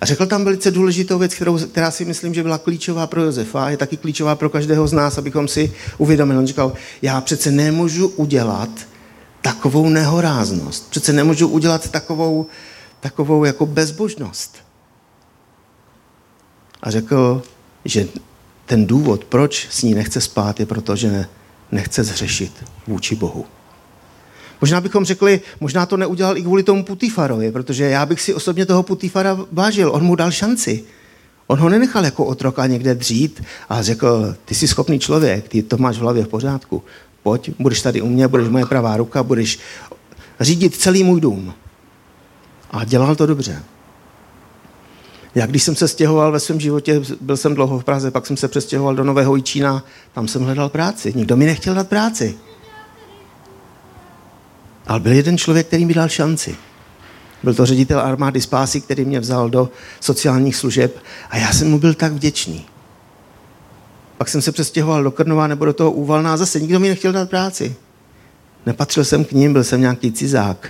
A 0.00 0.06
řekl 0.06 0.26
tam 0.26 0.44
velice 0.44 0.70
důležitou 0.70 1.18
věc, 1.18 1.34
kterou, 1.34 1.58
která 1.58 1.90
si 1.90 2.04
myslím, 2.04 2.34
že 2.34 2.42
byla 2.42 2.58
klíčová 2.58 3.06
pro 3.06 3.22
Josefa 3.22 3.64
a 3.64 3.68
je 3.68 3.76
taky 3.76 3.96
klíčová 3.96 4.34
pro 4.34 4.50
každého 4.50 4.86
z 4.86 4.92
nás, 4.92 5.18
abychom 5.18 5.48
si 5.48 5.72
uvědomili. 5.98 6.38
On 6.38 6.46
říkal, 6.46 6.72
já 7.02 7.20
přece 7.20 7.50
nemůžu 7.50 8.08
udělat 8.08 8.70
takovou 9.42 9.88
nehoráznost. 9.88 10.90
Přece 10.90 11.12
nemůžu 11.12 11.48
udělat 11.48 11.90
takovou, 11.90 12.46
takovou 13.00 13.44
jako 13.44 13.66
bezbožnost. 13.66 14.56
A 16.82 16.90
řekl, 16.90 17.42
že 17.84 18.08
ten 18.66 18.86
důvod, 18.86 19.24
proč 19.24 19.68
s 19.70 19.82
ní 19.82 19.94
nechce 19.94 20.20
spát, 20.20 20.60
je 20.60 20.66
proto, 20.66 20.96
že 20.96 21.26
nechce 21.72 22.04
zhřešit 22.04 22.52
vůči 22.86 23.16
Bohu. 23.16 23.44
Možná 24.60 24.80
bychom 24.80 25.04
řekli, 25.04 25.40
možná 25.60 25.86
to 25.86 25.96
neudělal 25.96 26.36
i 26.38 26.42
kvůli 26.42 26.62
tomu 26.62 26.84
Putifarovi, 26.84 27.52
protože 27.52 27.84
já 27.84 28.06
bych 28.06 28.20
si 28.20 28.34
osobně 28.34 28.66
toho 28.66 28.82
Putifara 28.82 29.38
vážil. 29.52 29.90
On 29.92 30.02
mu 30.02 30.14
dal 30.14 30.30
šanci. 30.30 30.84
On 31.46 31.58
ho 31.58 31.68
nenechal 31.68 32.04
jako 32.04 32.24
otroka 32.24 32.66
někde 32.66 32.94
dřít 32.94 33.42
a 33.68 33.82
řekl, 33.82 34.36
ty 34.44 34.54
jsi 34.54 34.68
schopný 34.68 34.98
člověk, 34.98 35.48
ty 35.48 35.62
to 35.62 35.76
máš 35.76 35.96
v 35.96 36.00
hlavě 36.00 36.24
v 36.24 36.28
pořádku. 36.28 36.82
Pojď, 37.22 37.50
budeš 37.58 37.82
tady 37.82 38.00
u 38.00 38.08
mě, 38.08 38.28
budeš 38.28 38.48
moje 38.48 38.66
pravá 38.66 38.96
ruka, 38.96 39.22
budeš 39.22 39.58
řídit 40.40 40.76
celý 40.76 41.04
můj 41.04 41.20
dům. 41.20 41.54
A 42.70 42.84
dělal 42.84 43.16
to 43.16 43.26
dobře. 43.26 43.62
Já 45.34 45.46
když 45.46 45.62
jsem 45.62 45.76
se 45.76 45.88
stěhoval 45.88 46.32
ve 46.32 46.40
svém 46.40 46.60
životě, 46.60 47.00
byl 47.20 47.36
jsem 47.36 47.54
dlouho 47.54 47.78
v 47.78 47.84
Praze, 47.84 48.10
pak 48.10 48.26
jsem 48.26 48.36
se 48.36 48.48
přestěhoval 48.48 48.94
do 48.94 49.04
Nového 49.04 49.36
Jičína, 49.36 49.84
tam 50.12 50.28
jsem 50.28 50.42
hledal 50.42 50.68
práci. 50.68 51.12
Nikdo 51.16 51.36
mi 51.36 51.46
nechtěl 51.46 51.74
dát 51.74 51.88
práci. 51.88 52.34
Ale 54.86 55.00
byl 55.00 55.12
jeden 55.12 55.38
člověk, 55.38 55.66
který 55.66 55.84
mi 55.84 55.94
dal 55.94 56.08
šanci. 56.08 56.56
Byl 57.42 57.54
to 57.54 57.66
ředitel 57.66 58.00
armády 58.00 58.40
Spásy, 58.40 58.80
který 58.80 59.04
mě 59.04 59.20
vzal 59.20 59.50
do 59.50 59.70
sociálních 60.00 60.56
služeb 60.56 60.98
a 61.30 61.36
já 61.36 61.52
jsem 61.52 61.70
mu 61.70 61.78
byl 61.78 61.94
tak 61.94 62.12
vděčný. 62.12 62.66
Pak 64.18 64.28
jsem 64.28 64.42
se 64.42 64.52
přestěhoval 64.52 65.02
do 65.02 65.10
Krnova 65.10 65.46
nebo 65.46 65.64
do 65.64 65.72
toho 65.72 65.90
Úvalná 65.90 66.36
zase 66.36 66.60
nikdo 66.60 66.80
mi 66.80 66.88
nechtěl 66.88 67.12
dát 67.12 67.30
práci. 67.30 67.76
Nepatřil 68.66 69.04
jsem 69.04 69.24
k 69.24 69.32
ním, 69.32 69.52
byl 69.52 69.64
jsem 69.64 69.80
nějaký 69.80 70.12
cizák. 70.12 70.68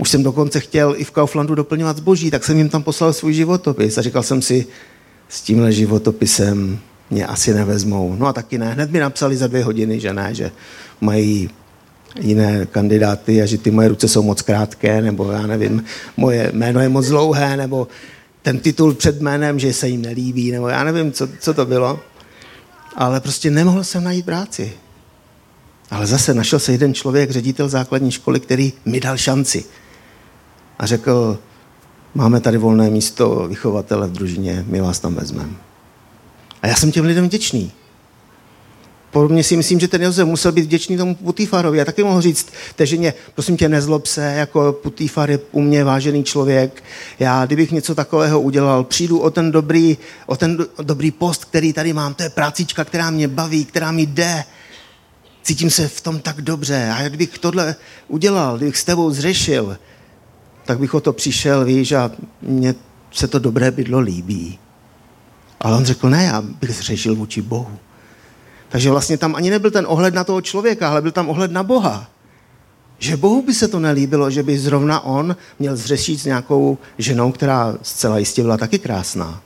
Už 0.00 0.10
jsem 0.10 0.22
dokonce 0.22 0.60
chtěl 0.60 0.94
i 0.96 1.04
v 1.04 1.10
Kauflandu 1.10 1.54
doplňovat 1.54 1.96
zboží, 1.96 2.30
tak 2.30 2.44
jsem 2.44 2.58
jim 2.58 2.68
tam 2.68 2.82
poslal 2.82 3.12
svůj 3.12 3.32
životopis 3.32 3.98
a 3.98 4.02
říkal 4.02 4.22
jsem 4.22 4.42
si, 4.42 4.66
s 5.28 5.40
tímhle 5.40 5.72
životopisem 5.72 6.78
mě 7.10 7.26
asi 7.26 7.54
nevezmou. 7.54 8.16
No 8.18 8.26
a 8.26 8.32
taky 8.32 8.58
ne. 8.58 8.72
Hned 8.72 8.90
mi 8.90 9.00
napsali 9.00 9.36
za 9.36 9.46
dvě 9.46 9.64
hodiny, 9.64 10.00
že 10.00 10.12
ne, 10.12 10.34
že 10.34 10.50
mají 11.00 11.50
jiné 12.20 12.66
kandidáty 12.66 13.42
a 13.42 13.46
že 13.46 13.58
ty 13.58 13.70
moje 13.70 13.88
ruce 13.88 14.08
jsou 14.08 14.22
moc 14.22 14.42
krátké, 14.42 15.02
nebo 15.02 15.32
já 15.32 15.46
nevím, 15.46 15.84
moje 16.16 16.50
jméno 16.54 16.80
je 16.80 16.88
moc 16.88 17.06
dlouhé, 17.06 17.56
nebo 17.56 17.88
ten 18.42 18.58
titul 18.58 18.94
před 18.94 19.20
jménem, 19.20 19.58
že 19.58 19.72
se 19.72 19.88
jim 19.88 20.02
nelíbí, 20.02 20.50
nebo 20.50 20.68
já 20.68 20.84
nevím, 20.84 21.12
co, 21.12 21.28
co 21.40 21.54
to 21.54 21.66
bylo. 21.66 22.00
Ale 22.96 23.20
prostě 23.20 23.50
nemohl 23.50 23.84
jsem 23.84 24.04
najít 24.04 24.24
práci. 24.24 24.72
Ale 25.90 26.06
zase 26.06 26.34
našel 26.34 26.58
se 26.58 26.72
jeden 26.72 26.94
člověk, 26.94 27.30
ředitel 27.30 27.68
základní 27.68 28.10
školy, 28.10 28.40
který 28.40 28.72
mi 28.84 29.00
dal 29.00 29.16
šanci. 29.16 29.64
A 30.80 30.86
řekl, 30.86 31.38
máme 32.14 32.40
tady 32.40 32.58
volné 32.58 32.90
místo 32.90 33.46
vychovatele 33.48 34.08
v 34.08 34.12
družině, 34.12 34.64
my 34.68 34.80
vás 34.80 34.98
tam 34.98 35.14
vezmeme. 35.14 35.52
A 36.62 36.66
já 36.66 36.76
jsem 36.76 36.92
těm 36.92 37.04
lidem 37.04 37.24
vděčný. 37.24 37.72
Podobně 39.10 39.44
si 39.44 39.56
myslím, 39.56 39.80
že 39.80 39.88
ten 39.88 40.02
Josef 40.02 40.26
musel 40.28 40.52
být 40.52 40.62
vděčný 40.62 40.96
tomu 40.96 41.14
Putifárovi. 41.14 41.78
Já 41.78 41.84
taky 41.84 42.04
mohl 42.04 42.20
říct 42.20 42.48
té 42.76 42.86
ženě, 42.86 43.14
prosím 43.34 43.56
tě, 43.56 43.68
nezlob 43.68 44.06
se, 44.06 44.32
jako 44.32 44.72
Putifar 44.72 45.30
je 45.30 45.38
u 45.52 45.60
mě 45.60 45.84
vážený 45.84 46.24
člověk. 46.24 46.82
Já, 47.18 47.46
kdybych 47.46 47.72
něco 47.72 47.94
takového 47.94 48.40
udělal, 48.40 48.84
přijdu 48.84 49.18
o 49.18 49.30
ten 49.30 49.52
dobrý, 49.52 49.98
o 50.26 50.36
ten 50.36 50.66
dobrý 50.82 51.10
post, 51.10 51.44
který 51.44 51.72
tady 51.72 51.92
mám. 51.92 52.14
To 52.14 52.22
je 52.22 52.30
prácička, 52.30 52.84
která 52.84 53.10
mě 53.10 53.28
baví, 53.28 53.64
která 53.64 53.92
mi 53.92 54.02
jde. 54.02 54.44
Cítím 55.42 55.70
se 55.70 55.88
v 55.88 56.00
tom 56.00 56.20
tak 56.20 56.40
dobře. 56.40 56.92
A 56.96 57.08
kdybych 57.08 57.38
tohle 57.38 57.76
udělal, 58.08 58.56
kdybych 58.56 58.78
s 58.78 58.84
tebou 58.84 59.10
zřešil, 59.10 59.76
tak 60.64 60.78
bych 60.78 60.94
o 60.94 61.00
to 61.00 61.12
přišel, 61.12 61.64
víš, 61.64 61.92
a 61.92 62.10
mně 62.42 62.74
se 63.12 63.28
to 63.28 63.38
dobré 63.38 63.70
bydlo 63.70 64.00
líbí. 64.00 64.58
Ale 65.60 65.76
on 65.76 65.84
řekl, 65.84 66.10
ne, 66.10 66.24
já 66.24 66.42
bych 66.42 66.70
zřešil 66.70 67.16
vůči 67.16 67.42
Bohu. 67.42 67.78
Takže 68.68 68.90
vlastně 68.90 69.18
tam 69.18 69.34
ani 69.34 69.50
nebyl 69.50 69.70
ten 69.70 69.86
ohled 69.88 70.14
na 70.14 70.24
toho 70.24 70.40
člověka, 70.40 70.90
ale 70.90 71.02
byl 71.02 71.12
tam 71.12 71.28
ohled 71.28 71.50
na 71.50 71.62
Boha. 71.62 72.10
Že 72.98 73.16
Bohu 73.16 73.42
by 73.42 73.54
se 73.54 73.68
to 73.68 73.78
nelíbilo, 73.78 74.30
že 74.30 74.42
by 74.42 74.58
zrovna 74.58 75.00
on 75.00 75.36
měl 75.58 75.76
zřešit 75.76 76.20
s 76.20 76.24
nějakou 76.24 76.78
ženou, 76.98 77.32
která 77.32 77.74
zcela 77.82 78.18
jistě 78.18 78.42
byla 78.42 78.56
taky 78.56 78.78
krásná. 78.78 79.42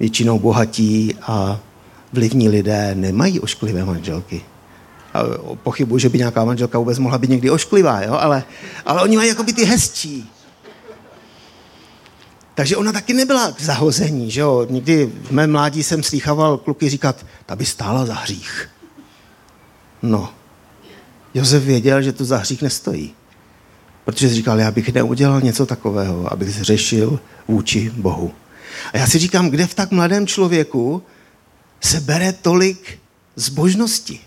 Většinou 0.00 0.38
bohatí 0.38 1.14
a 1.22 1.60
vlivní 2.12 2.48
lidé 2.48 2.94
nemají 2.94 3.40
ošklivé 3.40 3.84
manželky. 3.84 4.42
Pochybuji, 5.62 5.98
že 5.98 6.08
by 6.08 6.18
nějaká 6.18 6.44
manželka 6.44 6.78
vůbec 6.78 6.98
mohla 6.98 7.18
být 7.18 7.30
někdy 7.30 7.50
ošklivá, 7.50 8.02
jo? 8.02 8.12
Ale, 8.12 8.44
ale 8.86 9.02
oni 9.02 9.16
mají 9.16 9.28
jako 9.28 9.42
by 9.42 9.52
ty 9.52 9.64
hezčí. 9.64 10.30
Takže 12.54 12.76
ona 12.76 12.92
taky 12.92 13.14
nebyla 13.14 13.52
k 13.52 13.60
zahození, 13.60 14.30
že 14.30 14.40
jo. 14.40 14.66
Někdy 14.70 15.12
v 15.22 15.30
mém 15.30 15.52
mládí 15.52 15.82
jsem 15.82 16.02
slýchával 16.02 16.58
kluky 16.58 16.88
říkat, 16.88 17.26
ta 17.46 17.56
by 17.56 17.66
stála 17.66 18.06
za 18.06 18.14
hřích. 18.14 18.68
No, 20.02 20.32
Josef 21.34 21.62
věděl, 21.62 22.02
že 22.02 22.12
to 22.12 22.24
za 22.24 22.36
hřích 22.36 22.62
nestojí. 22.62 23.14
Protože 24.04 24.28
říkal, 24.28 24.60
já 24.60 24.70
bych 24.70 24.94
neudělal 24.94 25.40
něco 25.40 25.66
takového, 25.66 26.32
abych 26.32 26.54
zřešil 26.54 27.20
vůči 27.48 27.92
Bohu. 27.96 28.32
A 28.92 28.98
já 28.98 29.06
si 29.06 29.18
říkám, 29.18 29.50
kde 29.50 29.66
v 29.66 29.74
tak 29.74 29.90
mladém 29.90 30.26
člověku 30.26 31.02
se 31.80 32.00
bere 32.00 32.32
tolik 32.32 32.98
zbožnosti? 33.36 34.20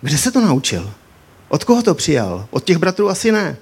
Kde 0.00 0.18
se 0.18 0.30
to 0.30 0.40
naučil? 0.40 0.90
Od 1.48 1.64
koho 1.64 1.82
to 1.82 1.94
přijal? 1.94 2.46
Od 2.50 2.64
těch 2.64 2.76
bratrů 2.76 3.08
asi 3.08 3.32
ne. 3.32 3.56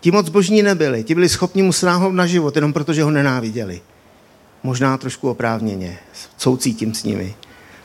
Ti 0.00 0.10
moc 0.10 0.28
božní 0.28 0.62
nebyli, 0.62 1.04
ti 1.04 1.14
byli 1.14 1.28
schopni 1.28 1.62
mu 1.62 1.72
sráhnout 1.72 2.14
na 2.14 2.26
život, 2.26 2.56
jenom 2.56 2.72
protože 2.72 3.02
ho 3.02 3.10
nenáviděli. 3.10 3.80
Možná 4.62 4.98
trošku 4.98 5.30
oprávněně, 5.30 5.98
soucítím 6.36 6.94
s 6.94 7.04
nimi. 7.04 7.34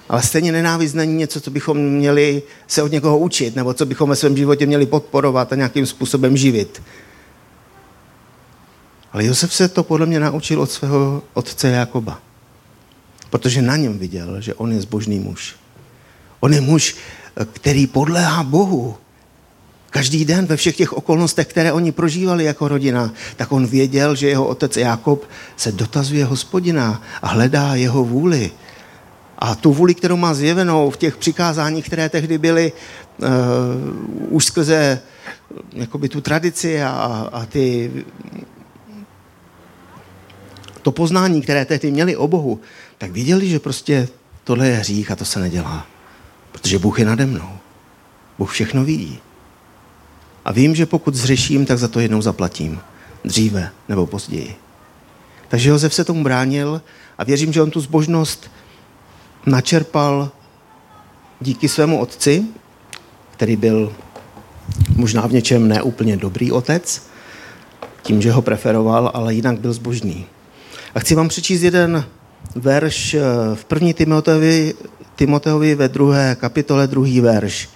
Ale 0.09 0.21
stejně 0.21 0.51
nenávist 0.51 0.93
není 0.93 1.13
něco, 1.13 1.41
co 1.41 1.51
bychom 1.51 1.77
měli 1.77 2.43
se 2.67 2.83
od 2.83 2.91
někoho 2.91 3.19
učit, 3.19 3.55
nebo 3.55 3.73
co 3.73 3.85
bychom 3.85 4.09
ve 4.09 4.15
svém 4.15 4.37
životě 4.37 4.65
měli 4.65 4.85
podporovat 4.85 5.53
a 5.53 5.55
nějakým 5.55 5.85
způsobem 5.85 6.37
živit. 6.37 6.81
Ale 9.13 9.25
Josef 9.25 9.53
se 9.53 9.67
to 9.67 9.83
podle 9.83 10.05
mě 10.05 10.19
naučil 10.19 10.61
od 10.61 10.71
svého 10.71 11.23
otce 11.33 11.67
Jakoba. 11.67 12.19
Protože 13.29 13.61
na 13.61 13.75
něm 13.75 13.99
viděl, 13.99 14.41
že 14.41 14.53
on 14.53 14.71
je 14.71 14.81
zbožný 14.81 15.19
muž. 15.19 15.55
On 16.39 16.53
je 16.53 16.61
muž, 16.61 16.95
který 17.45 17.87
podléhá 17.87 18.43
Bohu 18.43 18.97
každý 19.89 20.25
den 20.25 20.45
ve 20.45 20.57
všech 20.57 20.75
těch 20.75 20.93
okolnostech, 20.93 21.47
které 21.47 21.73
oni 21.73 21.91
prožívali 21.91 22.43
jako 22.43 22.67
rodina, 22.67 23.13
tak 23.35 23.51
on 23.51 23.67
věděl, 23.67 24.15
že 24.15 24.29
jeho 24.29 24.47
otec 24.47 24.77
Jakob 24.77 25.23
se 25.57 25.71
dotazuje 25.71 26.25
hospodina 26.25 27.01
a 27.21 27.27
hledá 27.27 27.75
jeho 27.75 28.03
vůli. 28.03 28.51
A 29.39 29.55
tu 29.55 29.73
vůli, 29.73 29.95
kterou 29.95 30.17
má 30.17 30.33
zjevenou 30.33 30.89
v 30.89 30.97
těch 30.97 31.17
přikázáních, 31.17 31.85
které 31.85 32.09
tehdy 32.09 32.37
byly 32.37 32.71
uh, 32.71 33.25
už 34.29 34.45
skrze 34.45 35.01
jakoby 35.73 36.09
tu 36.09 36.21
tradici 36.21 36.83
a, 36.83 37.29
a 37.33 37.45
ty, 37.45 37.91
to 40.81 40.91
poznání, 40.91 41.41
které 41.41 41.65
tehdy 41.65 41.91
měli 41.91 42.15
o 42.15 42.27
Bohu, 42.27 42.59
tak 42.97 43.11
viděli, 43.11 43.49
že 43.49 43.59
prostě 43.59 44.07
tohle 44.43 44.67
je 44.67 44.75
hřích 44.75 45.11
a 45.11 45.15
to 45.15 45.25
se 45.25 45.39
nedělá. 45.39 45.96
Protože 46.61 46.79
Bůh 46.79 46.99
je 46.99 47.05
nade 47.05 47.25
mnou. 47.25 47.49
Bůh 48.37 48.51
všechno 48.51 48.83
vidí. 48.83 49.19
A 50.45 50.51
vím, 50.51 50.75
že 50.75 50.85
pokud 50.85 51.15
zřeším, 51.15 51.65
tak 51.65 51.77
za 51.77 51.87
to 51.87 51.99
jednou 51.99 52.21
zaplatím. 52.21 52.79
Dříve 53.25 53.69
nebo 53.89 54.07
později. 54.07 54.55
Takže 55.47 55.69
Josef 55.69 55.93
se 55.93 56.03
tomu 56.03 56.23
bránil 56.23 56.81
a 57.17 57.23
věřím, 57.23 57.53
že 57.53 57.61
on 57.61 57.71
tu 57.71 57.79
zbožnost 57.79 58.51
načerpal 59.45 60.31
díky 61.41 61.69
svému 61.69 61.99
otci, 61.99 62.45
který 63.31 63.55
byl 63.55 63.93
možná 64.95 65.27
v 65.27 65.33
něčem 65.33 65.67
neúplně 65.67 66.17
dobrý 66.17 66.51
otec, 66.51 67.07
tím, 68.01 68.21
že 68.21 68.31
ho 68.31 68.41
preferoval, 68.41 69.11
ale 69.13 69.33
jinak 69.33 69.59
byl 69.59 69.73
zbožný. 69.73 70.25
A 70.95 70.99
chci 70.99 71.15
vám 71.15 71.27
přečíst 71.27 71.61
jeden 71.61 72.05
verš 72.55 73.13
eh, 73.13 73.21
v 73.55 73.65
první 73.65 73.93
Timoteovi, 73.93 74.73
Timoteovi 75.17 75.75
ve 75.75 75.87
druhé 75.89 76.35
kapitole, 76.39 76.87
druhý 76.87 77.21
verš. 77.21 77.69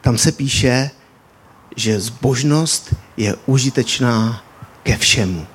Tam 0.00 0.18
se 0.18 0.32
píše, 0.32 0.90
že 1.76 2.00
zbožnost 2.00 2.94
je 3.16 3.36
užitečná 3.46 4.42
ke 4.82 4.96
všemu. 4.96 5.46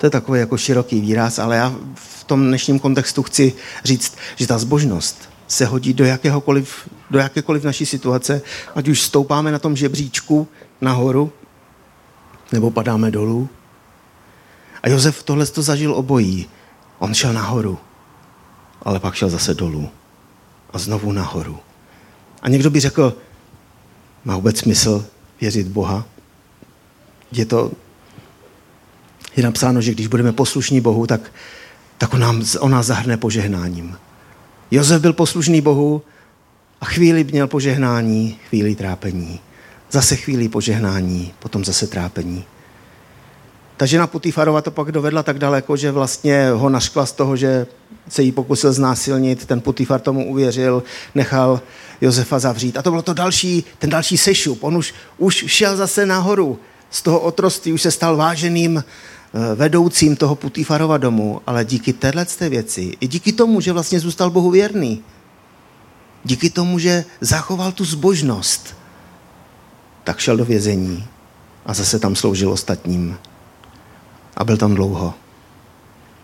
To 0.00 0.06
je 0.06 0.10
takový 0.10 0.40
jako 0.40 0.58
široký 0.58 1.00
výraz, 1.00 1.38
ale 1.38 1.56
já 1.56 1.74
v 1.94 2.24
tom 2.24 2.46
dnešním 2.46 2.78
kontextu 2.78 3.22
chci 3.22 3.52
říct, 3.84 4.16
že 4.36 4.46
ta 4.46 4.58
zbožnost 4.58 5.28
se 5.48 5.66
hodí 5.66 5.94
do, 5.94 6.04
jakéhokoliv, 6.04 6.88
do 7.10 7.18
jakékoliv 7.18 7.64
naší 7.64 7.86
situace, 7.86 8.42
ať 8.74 8.88
už 8.88 9.02
stoupáme 9.02 9.52
na 9.52 9.58
tom 9.58 9.76
žebříčku 9.76 10.48
nahoru, 10.80 11.32
nebo 12.52 12.70
padáme 12.70 13.10
dolů. 13.10 13.48
A 14.82 14.88
Josef 14.88 15.22
tohle 15.22 15.46
to 15.46 15.62
zažil 15.62 15.94
obojí. 15.94 16.48
On 16.98 17.14
šel 17.14 17.32
nahoru, 17.32 17.78
ale 18.86 19.00
pak 19.00 19.14
šel 19.14 19.30
zase 19.30 19.54
dolů. 19.54 19.90
A 20.72 20.78
znovu 20.78 21.12
nahoru. 21.12 21.58
A 22.42 22.48
někdo 22.48 22.70
by 22.70 22.80
řekl, 22.80 23.16
má 24.24 24.34
vůbec 24.34 24.58
smysl 24.58 25.06
věřit 25.40 25.68
Boha? 25.68 26.04
Je 27.32 27.46
to, 27.46 27.72
je 29.36 29.42
napsáno, 29.42 29.80
že 29.80 29.92
když 29.92 30.06
budeme 30.06 30.32
poslušní 30.32 30.80
Bohu, 30.80 31.06
tak, 31.06 31.32
tak 31.98 32.14
on, 32.14 32.20
nám, 32.20 32.42
on 32.60 32.70
nás 32.70 32.86
zahrne 32.86 33.16
požehnáním. 33.16 33.96
Josef 34.70 35.02
byl 35.02 35.12
poslušný 35.12 35.60
Bohu 35.60 36.02
a 36.80 36.84
chvíli 36.84 37.24
měl 37.24 37.46
požehnání, 37.46 38.38
chvíli 38.48 38.74
trápení. 38.74 39.40
Zase 39.90 40.16
chvíli 40.16 40.48
požehnání, 40.48 41.32
potom 41.38 41.64
zase 41.64 41.86
trápení. 41.86 42.44
Ta 43.76 43.86
žena 43.86 44.06
Putifarova 44.06 44.62
to 44.62 44.70
pak 44.70 44.92
dovedla 44.92 45.22
tak 45.22 45.38
daleko, 45.38 45.76
že 45.76 45.92
vlastně 45.92 46.50
ho 46.50 46.68
naškla 46.68 47.06
z 47.06 47.12
toho, 47.12 47.36
že 47.36 47.66
se 48.08 48.22
jí 48.22 48.32
pokusil 48.32 48.72
znásilnit, 48.72 49.46
ten 49.46 49.60
Putifar 49.60 50.00
tomu 50.00 50.30
uvěřil, 50.30 50.82
nechal 51.14 51.60
Josefa 52.00 52.38
zavřít. 52.38 52.76
A 52.76 52.82
to 52.82 52.90
bylo 52.90 53.02
to 53.02 53.14
další, 53.14 53.64
ten 53.78 53.90
další 53.90 54.18
sešup. 54.18 54.64
On 54.64 54.76
už, 54.76 54.94
už 55.18 55.44
šel 55.46 55.76
zase 55.76 56.06
nahoru 56.06 56.58
z 56.90 57.02
toho 57.02 57.20
otroství, 57.20 57.72
už 57.72 57.82
se 57.82 57.90
stal 57.90 58.16
váženým 58.16 58.84
eh, 58.84 59.54
vedoucím 59.54 60.16
toho 60.16 60.34
Putifarova 60.34 60.98
domu, 60.98 61.40
ale 61.46 61.64
díky 61.64 61.92
téhle 61.92 62.26
věci, 62.48 62.96
i 63.00 63.08
díky 63.08 63.32
tomu, 63.32 63.60
že 63.60 63.72
vlastně 63.72 64.00
zůstal 64.00 64.30
Bohu 64.30 64.50
věrný, 64.50 65.02
díky 66.24 66.50
tomu, 66.50 66.78
že 66.78 67.04
zachoval 67.20 67.72
tu 67.72 67.84
zbožnost, 67.84 68.76
tak 70.04 70.18
šel 70.18 70.36
do 70.36 70.44
vězení 70.44 71.04
a 71.66 71.74
zase 71.74 71.98
tam 71.98 72.16
sloužil 72.16 72.52
ostatním. 72.52 73.18
A 74.36 74.44
byl 74.44 74.56
tam 74.56 74.74
dlouho. 74.74 75.14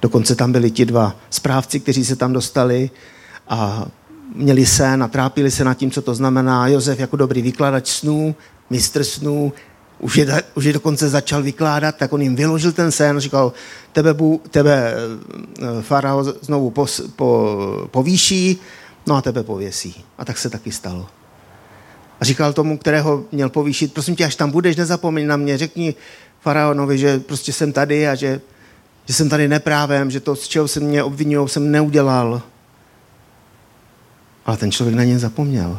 Dokonce 0.02 0.34
tam 0.34 0.52
byli 0.52 0.70
ti 0.70 0.84
dva 0.84 1.16
správci, 1.30 1.80
kteří 1.80 2.04
se 2.04 2.16
tam 2.16 2.32
dostali 2.32 2.90
a 3.48 3.86
měli 4.34 4.66
sen 4.66 5.02
a 5.02 5.08
trápili 5.08 5.50
se 5.50 5.64
nad 5.64 5.74
tím, 5.74 5.90
co 5.90 6.02
to 6.02 6.14
znamená. 6.14 6.68
Josef 6.68 7.00
jako 7.00 7.16
dobrý 7.16 7.42
vykladač 7.42 7.88
snů, 7.88 8.34
mistr 8.70 9.04
snů, 9.04 9.52
už 10.02 10.16
je, 10.16 10.42
už 10.54 10.64
je 10.64 10.72
dokonce 10.72 11.08
začal 11.08 11.42
vykládat, 11.42 11.96
tak 11.96 12.12
on 12.12 12.22
jim 12.22 12.36
vyložil 12.36 12.72
ten 12.72 12.92
sen, 12.92 13.20
říkal, 13.20 13.52
tebe, 13.92 14.14
bu, 14.14 14.40
tebe 14.50 14.94
eh, 14.94 15.82
farao 15.82 16.24
znovu 16.24 16.70
pos, 16.70 17.00
po, 17.16 17.56
povýší, 17.90 18.58
no 19.06 19.14
a 19.14 19.22
tebe 19.22 19.42
pověsí. 19.42 20.04
A 20.18 20.24
tak 20.24 20.38
se 20.38 20.50
taky 20.50 20.72
stalo. 20.72 21.06
A 22.20 22.24
říkal 22.24 22.52
tomu, 22.52 22.78
kterého 22.78 23.24
měl 23.32 23.48
povýšit, 23.48 23.92
prosím 23.92 24.16
tě, 24.16 24.24
až 24.24 24.36
tam 24.36 24.50
budeš, 24.50 24.76
nezapomeň 24.76 25.26
na 25.26 25.36
mě, 25.36 25.58
řekni 25.58 25.94
faraonovi, 26.42 26.98
že 26.98 27.20
prostě 27.20 27.52
jsem 27.52 27.72
tady 27.72 28.08
a 28.08 28.14
že, 28.14 28.40
že 29.06 29.14
jsem 29.14 29.28
tady 29.28 29.48
neprávem, 29.48 30.10
že 30.10 30.20
to, 30.20 30.36
z 30.36 30.48
čeho 30.48 30.68
se 30.68 30.80
mě 30.80 31.02
obvinují, 31.02 31.48
jsem 31.48 31.70
neudělal. 31.70 32.42
Ale 34.46 34.56
ten 34.56 34.72
člověk 34.72 34.96
na 34.96 35.04
ně 35.04 35.18
zapomněl. 35.18 35.78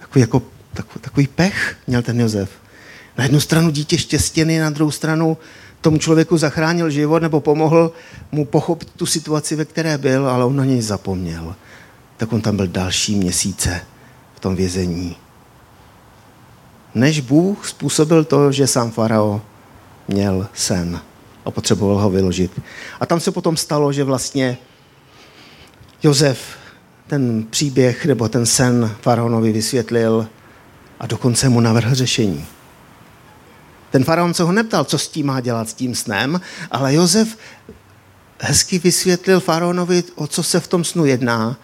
Takový, 0.00 0.20
jako, 0.20 0.42
takový, 0.74 1.00
takový 1.00 1.26
pech 1.26 1.76
měl 1.86 2.02
ten 2.02 2.20
Josef. 2.20 2.50
Na 3.18 3.24
jednu 3.24 3.40
stranu 3.40 3.70
dítě 3.70 3.98
štěstěny, 3.98 4.58
na 4.58 4.70
druhou 4.70 4.90
stranu 4.90 5.38
tomu 5.80 5.98
člověku 5.98 6.38
zachránil 6.38 6.90
život 6.90 7.22
nebo 7.22 7.40
pomohl 7.40 7.92
mu 8.32 8.44
pochopit 8.44 8.90
tu 8.96 9.06
situaci, 9.06 9.56
ve 9.56 9.64
které 9.64 9.98
byl, 9.98 10.28
ale 10.28 10.44
on 10.44 10.56
na 10.56 10.64
něj 10.64 10.82
zapomněl. 10.82 11.54
Tak 12.16 12.32
on 12.32 12.40
tam 12.40 12.56
byl 12.56 12.66
další 12.66 13.16
měsíce 13.16 13.80
v 14.34 14.40
tom 14.40 14.56
vězení. 14.56 15.16
Než 16.96 17.20
Bůh 17.20 17.68
způsobil 17.68 18.24
to, 18.24 18.52
že 18.52 18.66
sám 18.66 18.90
farao 18.90 19.42
měl 20.08 20.48
sen 20.54 21.00
a 21.44 21.50
potřeboval 21.50 21.98
ho 21.98 22.10
vyložit. 22.10 22.60
A 23.00 23.06
tam 23.06 23.20
se 23.20 23.30
potom 23.30 23.56
stalo, 23.56 23.92
že 23.92 24.04
vlastně 24.04 24.58
Josef 26.02 26.38
ten 27.06 27.46
příběh 27.50 28.06
nebo 28.06 28.28
ten 28.28 28.46
sen 28.46 28.96
faraonovi 29.00 29.52
vysvětlil 29.52 30.28
a 31.00 31.06
dokonce 31.06 31.48
mu 31.48 31.60
navrhl 31.60 31.94
řešení. 31.94 32.46
Ten 33.90 34.04
faraon 34.04 34.34
se 34.34 34.42
ho 34.42 34.52
neptal, 34.52 34.84
co 34.84 34.98
s 34.98 35.08
tím 35.08 35.26
má 35.26 35.40
dělat, 35.40 35.68
s 35.68 35.74
tím 35.74 35.94
snem, 35.94 36.40
ale 36.70 36.94
Josef 36.94 37.38
hezky 38.40 38.78
vysvětlil 38.78 39.40
faraonovi, 39.40 40.04
o 40.14 40.26
co 40.26 40.42
se 40.42 40.60
v 40.60 40.68
tom 40.68 40.84
snu 40.84 41.04
jedná 41.04 41.56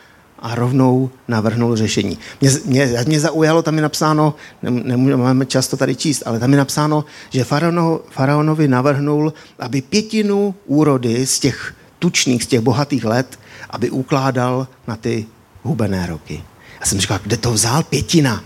a 0.42 0.54
rovnou 0.54 1.10
navrhnul 1.28 1.76
řešení. 1.76 2.18
Mě, 2.40 2.50
mě, 2.64 3.04
mě 3.06 3.20
zaujalo, 3.20 3.62
tam 3.62 3.76
je 3.76 3.82
napsáno, 3.82 4.34
nemůžeme 4.62 5.46
často 5.46 5.76
tady 5.76 5.96
číst, 5.96 6.22
ale 6.26 6.38
tam 6.38 6.52
je 6.52 6.58
napsáno, 6.58 7.04
že 7.30 7.44
faraono, 7.44 8.00
faraonovi 8.10 8.68
navrhnul, 8.68 9.32
aby 9.58 9.82
pětinu 9.82 10.54
úrody 10.66 11.26
z 11.26 11.38
těch 11.38 11.74
tučných, 11.98 12.44
z 12.44 12.46
těch 12.46 12.60
bohatých 12.60 13.04
let, 13.04 13.38
aby 13.70 13.90
ukládal 13.90 14.68
na 14.86 14.96
ty 14.96 15.26
hubené 15.62 16.06
roky. 16.06 16.44
Já 16.80 16.86
jsem 16.86 17.00
říkal, 17.00 17.18
kde 17.22 17.36
to 17.36 17.52
vzal 17.52 17.82
pětina? 17.82 18.44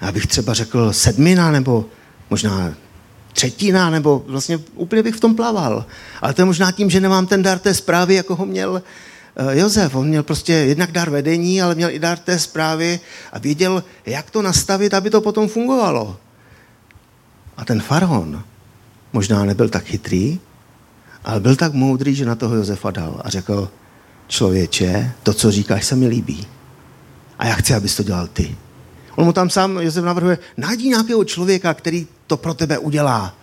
Já 0.00 0.12
bych 0.12 0.26
třeba 0.26 0.54
řekl 0.54 0.92
sedmina, 0.92 1.50
nebo 1.50 1.84
možná 2.30 2.74
třetina, 3.32 3.90
nebo 3.90 4.24
vlastně 4.26 4.58
úplně 4.74 5.02
bych 5.02 5.14
v 5.14 5.20
tom 5.20 5.34
plaval. 5.34 5.84
Ale 6.22 6.34
to 6.34 6.40
je 6.40 6.46
možná 6.46 6.72
tím, 6.72 6.90
že 6.90 7.00
nemám 7.00 7.26
ten 7.26 7.42
dar 7.42 7.58
té 7.58 7.74
zprávy, 7.74 8.14
jako 8.14 8.36
ho 8.36 8.46
měl 8.46 8.82
Josef, 9.52 9.94
on 9.94 10.08
měl 10.08 10.22
prostě 10.22 10.52
jednak 10.52 10.92
dar 10.92 11.10
vedení, 11.10 11.62
ale 11.62 11.74
měl 11.74 11.90
i 11.90 11.98
dar 11.98 12.18
té 12.18 12.38
zprávy 12.38 13.00
a 13.32 13.38
věděl, 13.38 13.84
jak 14.06 14.30
to 14.30 14.42
nastavit, 14.42 14.94
aby 14.94 15.10
to 15.10 15.20
potom 15.20 15.48
fungovalo. 15.48 16.16
A 17.56 17.64
ten 17.64 17.80
faraon 17.80 18.44
možná 19.12 19.44
nebyl 19.44 19.68
tak 19.68 19.84
chytrý, 19.84 20.40
ale 21.24 21.40
byl 21.40 21.56
tak 21.56 21.72
moudrý, 21.72 22.14
že 22.14 22.24
na 22.24 22.34
toho 22.34 22.56
Josefa 22.56 22.90
dal 22.90 23.20
a 23.24 23.30
řekl, 23.30 23.70
člověče, 24.28 25.12
to, 25.22 25.34
co 25.34 25.50
říkáš, 25.50 25.84
se 25.84 25.96
mi 25.96 26.06
líbí. 26.06 26.46
A 27.38 27.46
já 27.46 27.54
chci, 27.54 27.74
abys 27.74 27.96
to 27.96 28.02
dělal 28.02 28.26
ty. 28.26 28.56
On 29.16 29.24
mu 29.24 29.32
tam 29.32 29.50
sám, 29.50 29.76
Josef 29.76 30.04
navrhuje, 30.04 30.38
najdi 30.56 30.88
nějakého 30.88 31.24
člověka, 31.24 31.74
který 31.74 32.06
to 32.26 32.36
pro 32.36 32.54
tebe 32.54 32.78
udělá. 32.78 33.34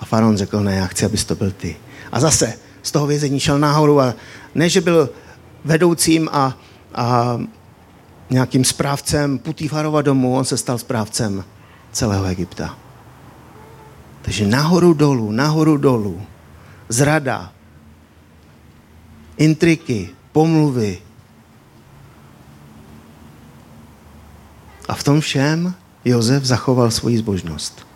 A 0.00 0.04
faraon 0.04 0.36
řekl, 0.36 0.60
ne, 0.60 0.76
já 0.76 0.86
chci, 0.86 1.04
abys 1.04 1.24
to 1.24 1.34
byl 1.34 1.50
ty. 1.50 1.76
A 2.12 2.20
zase 2.20 2.54
z 2.82 2.90
toho 2.90 3.06
vězení 3.06 3.40
šel 3.40 3.58
nahoru 3.58 4.00
a 4.00 4.14
ne, 4.56 4.68
že 4.68 4.80
byl 4.80 5.10
vedoucím 5.64 6.28
a, 6.32 6.56
a 6.94 7.38
nějakým 8.30 8.64
správcem 8.64 9.38
Putífarova 9.38 10.02
domu, 10.02 10.36
on 10.36 10.44
se 10.44 10.56
stal 10.56 10.78
správcem 10.78 11.44
celého 11.92 12.24
Egypta. 12.24 12.78
Takže 14.22 14.46
nahoru 14.46 14.94
dolů, 14.94 15.30
nahoru 15.30 15.76
dolů, 15.76 16.22
zrada, 16.88 17.52
intriky, 19.36 20.08
pomluvy. 20.32 20.98
A 24.88 24.94
v 24.94 25.02
tom 25.04 25.20
všem 25.20 25.74
Jozef 26.04 26.44
zachoval 26.44 26.90
svoji 26.90 27.18
zbožnost 27.18 27.86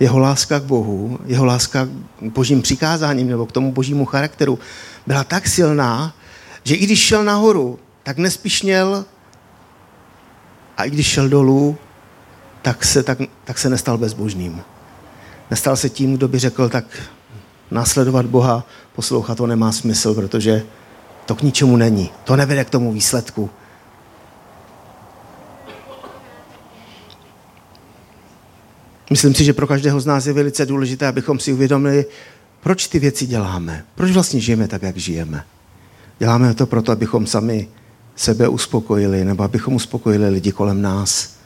jeho 0.00 0.18
láska 0.18 0.60
k 0.60 0.62
Bohu, 0.62 1.18
jeho 1.26 1.44
láska 1.44 1.88
k 2.20 2.30
božím 2.32 2.62
přikázáním 2.62 3.28
nebo 3.28 3.46
k 3.46 3.52
tomu 3.52 3.72
božímu 3.72 4.04
charakteru 4.04 4.58
byla 5.06 5.24
tak 5.24 5.46
silná, 5.46 6.14
že 6.64 6.74
i 6.74 6.86
když 6.86 7.00
šel 7.00 7.24
nahoru, 7.24 7.78
tak 8.02 8.18
nespišněl 8.18 9.04
a 10.76 10.84
i 10.84 10.90
když 10.90 11.06
šel 11.06 11.28
dolů, 11.28 11.78
tak 12.62 12.84
se, 12.84 13.02
tak, 13.02 13.18
tak 13.44 13.58
se 13.58 13.70
nestal 13.70 13.98
bezbožným. 13.98 14.62
Nestal 15.50 15.76
se 15.76 15.88
tím, 15.90 16.16
kdo 16.16 16.28
by 16.28 16.38
řekl, 16.38 16.68
tak 16.68 16.84
následovat 17.70 18.26
Boha, 18.26 18.66
poslouchat 18.94 19.34
to 19.34 19.46
nemá 19.46 19.72
smysl, 19.72 20.14
protože 20.14 20.62
to 21.26 21.34
k 21.34 21.42
ničemu 21.42 21.76
není. 21.76 22.10
To 22.24 22.36
nevede 22.36 22.64
k 22.64 22.70
tomu 22.70 22.92
výsledku. 22.92 23.50
Myslím 29.10 29.34
si, 29.34 29.44
že 29.44 29.52
pro 29.52 29.66
každého 29.66 30.00
z 30.00 30.06
nás 30.06 30.26
je 30.26 30.32
velice 30.32 30.66
důležité, 30.66 31.06
abychom 31.06 31.38
si 31.38 31.52
uvědomili, 31.52 32.06
proč 32.66 32.86
ty 32.88 32.98
věci 32.98 33.26
děláme. 33.26 33.84
Proč 33.94 34.10
vlastně 34.10 34.40
žijeme 34.40 34.68
tak, 34.68 34.82
jak 34.82 34.96
žijeme. 34.96 35.44
Děláme 36.18 36.54
to 36.54 36.66
proto, 36.66 36.92
abychom 36.92 37.26
sami 37.26 37.68
sebe 38.16 38.48
uspokojili, 38.48 39.24
nebo 39.24 39.42
abychom 39.44 39.74
uspokojili 39.74 40.28
lidi 40.28 40.52
kolem 40.52 40.82
nás. 40.82 41.36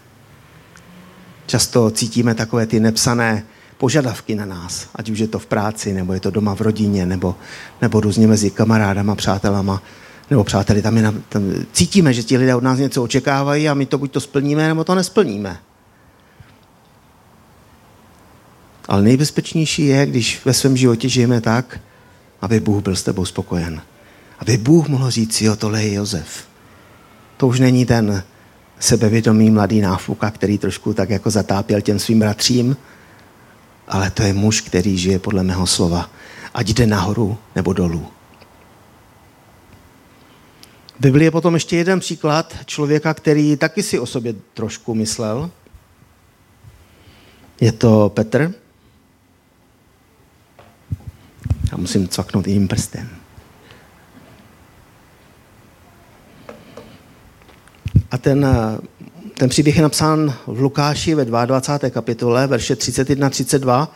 Často 1.46 1.90
cítíme 1.90 2.34
takové 2.34 2.66
ty 2.66 2.80
nepsané 2.80 3.44
požadavky 3.78 4.34
na 4.34 4.44
nás, 4.44 4.88
ať 4.94 5.10
už 5.10 5.18
je 5.18 5.28
to 5.28 5.38
v 5.38 5.46
práci, 5.46 5.92
nebo 5.92 6.12
je 6.12 6.20
to 6.20 6.30
doma 6.30 6.54
v 6.54 6.60
rodině, 6.60 7.06
nebo, 7.06 7.34
nebo 7.82 8.00
různě 8.00 8.26
mezi 8.26 8.50
kamarádama, 8.50 9.14
přátelama, 9.14 9.82
nebo 10.30 10.44
přáteli. 10.44 10.82
Tam, 10.82 10.96
je, 10.96 11.12
tam 11.28 11.42
cítíme, 11.72 12.12
že 12.12 12.22
ti 12.22 12.38
lidé 12.38 12.54
od 12.54 12.62
nás 12.62 12.78
něco 12.78 13.02
očekávají 13.02 13.68
a 13.68 13.74
my 13.74 13.86
to 13.86 13.98
buď 13.98 14.10
to 14.10 14.20
splníme, 14.20 14.68
nebo 14.68 14.84
to 14.84 14.94
nesplníme. 14.94 15.58
Ale 18.90 19.02
nejbezpečnější 19.02 19.86
je, 19.86 20.06
když 20.06 20.44
ve 20.44 20.54
svém 20.54 20.76
životě 20.76 21.08
žijeme 21.08 21.40
tak, 21.40 21.80
aby 22.40 22.60
Bůh 22.60 22.82
byl 22.82 22.96
s 22.96 23.02
tebou 23.02 23.24
spokojen. 23.24 23.82
Aby 24.38 24.56
Bůh 24.56 24.88
mohl 24.88 25.10
říct, 25.10 25.42
jo, 25.42 25.56
tohle 25.56 25.82
je 25.82 25.94
Jozef. 25.94 26.48
To 27.36 27.46
už 27.46 27.60
není 27.60 27.86
ten 27.86 28.24
sebevědomý 28.78 29.50
mladý 29.50 29.80
náfuka, 29.80 30.30
který 30.30 30.58
trošku 30.58 30.94
tak 30.94 31.10
jako 31.10 31.30
zatápěl 31.30 31.80
těm 31.80 31.98
svým 31.98 32.18
bratřím, 32.18 32.76
ale 33.88 34.10
to 34.10 34.22
je 34.22 34.32
muž, 34.32 34.60
který 34.60 34.98
žije 34.98 35.18
podle 35.18 35.42
mého 35.42 35.66
slova. 35.66 36.10
Ať 36.54 36.68
jde 36.68 36.86
nahoru 36.86 37.38
nebo 37.56 37.72
dolů. 37.72 38.06
V 40.98 41.00
Biblii 41.00 41.26
je 41.26 41.30
potom 41.30 41.54
ještě 41.54 41.76
jeden 41.76 42.00
příklad 42.00 42.54
člověka, 42.66 43.14
který 43.14 43.56
taky 43.56 43.82
si 43.82 43.98
o 43.98 44.06
sobě 44.06 44.34
trošku 44.54 44.94
myslel. 44.94 45.50
Je 47.60 47.72
to 47.72 48.08
Petr. 48.14 48.54
Já 51.69 51.69
musím 51.80 52.08
cvaknout 52.08 52.46
jiným 52.46 52.68
prstem. 52.68 53.08
A 58.10 58.18
ten, 58.18 58.46
ten 59.38 59.48
příběh 59.48 59.76
je 59.76 59.82
napsán 59.82 60.34
v 60.46 60.60
Lukáši 60.60 61.14
ve 61.14 61.24
22. 61.24 61.90
kapitole, 61.90 62.46
verše 62.46 62.74
31-32. 62.74 63.88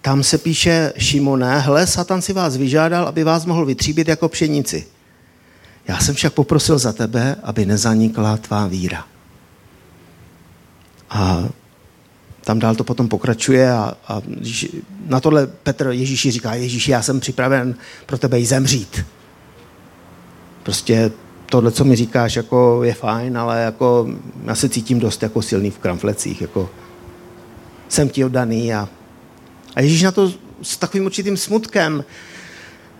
Tam 0.00 0.22
se 0.22 0.38
píše 0.38 0.92
Šimone, 0.98 1.58
hle, 1.58 1.86
Satan 1.86 2.22
si 2.22 2.32
vás 2.32 2.56
vyžádal, 2.56 3.06
aby 3.06 3.24
vás 3.24 3.44
mohl 3.46 3.66
vytříbit 3.66 4.08
jako 4.08 4.28
pšenici. 4.28 4.86
Já 5.88 5.98
jsem 5.98 6.14
však 6.14 6.32
poprosil 6.32 6.78
za 6.78 6.92
tebe, 6.92 7.36
aby 7.42 7.66
nezanikla 7.66 8.36
tvá 8.36 8.66
víra. 8.66 9.04
A 11.10 11.44
tam 12.46 12.58
dál 12.58 12.74
to 12.74 12.84
potom 12.84 13.08
pokračuje 13.08 13.72
a, 13.72 13.94
a 14.08 14.22
na 15.06 15.20
tohle 15.20 15.46
Petr 15.46 15.86
Ježíši 15.90 16.30
říká, 16.30 16.54
Ježíši, 16.54 16.90
já 16.90 17.02
jsem 17.02 17.20
připraven 17.20 17.74
pro 18.06 18.18
tebe 18.18 18.40
i 18.40 18.46
zemřít. 18.46 19.04
Prostě 20.62 21.10
tohle, 21.46 21.72
co 21.72 21.84
mi 21.84 21.96
říkáš, 21.96 22.36
jako 22.36 22.80
je 22.84 22.94
fajn, 22.94 23.38
ale 23.38 23.62
jako 23.62 24.08
já 24.44 24.54
se 24.54 24.68
cítím 24.68 25.00
dost 25.00 25.22
jako 25.22 25.42
silný 25.42 25.70
v 25.70 25.78
kramflecích, 25.78 26.40
jako 26.40 26.70
jsem 27.88 28.08
ti 28.08 28.24
oddaný 28.24 28.74
a, 28.74 28.88
a 29.74 29.80
Ježíš 29.80 30.02
na 30.02 30.12
to 30.12 30.32
s 30.62 30.76
takovým 30.76 31.06
určitým 31.06 31.36
smutkem 31.36 32.04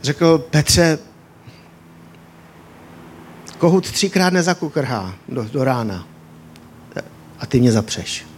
řekl, 0.03 0.39
Petře, 0.39 0.99
kohut 3.59 3.91
třikrát 3.91 4.33
nezakukrhá 4.33 5.15
do, 5.29 5.45
do 5.53 5.65
rána 5.65 6.07
a 7.39 7.47
ty 7.47 7.61
mě 7.61 7.73
zapřeš. 7.73 8.36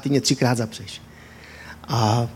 Ty 0.00 0.08
mě 0.08 0.20
třikrát 0.20 0.58
zapřeš. 0.58 1.02
A 1.88 2.28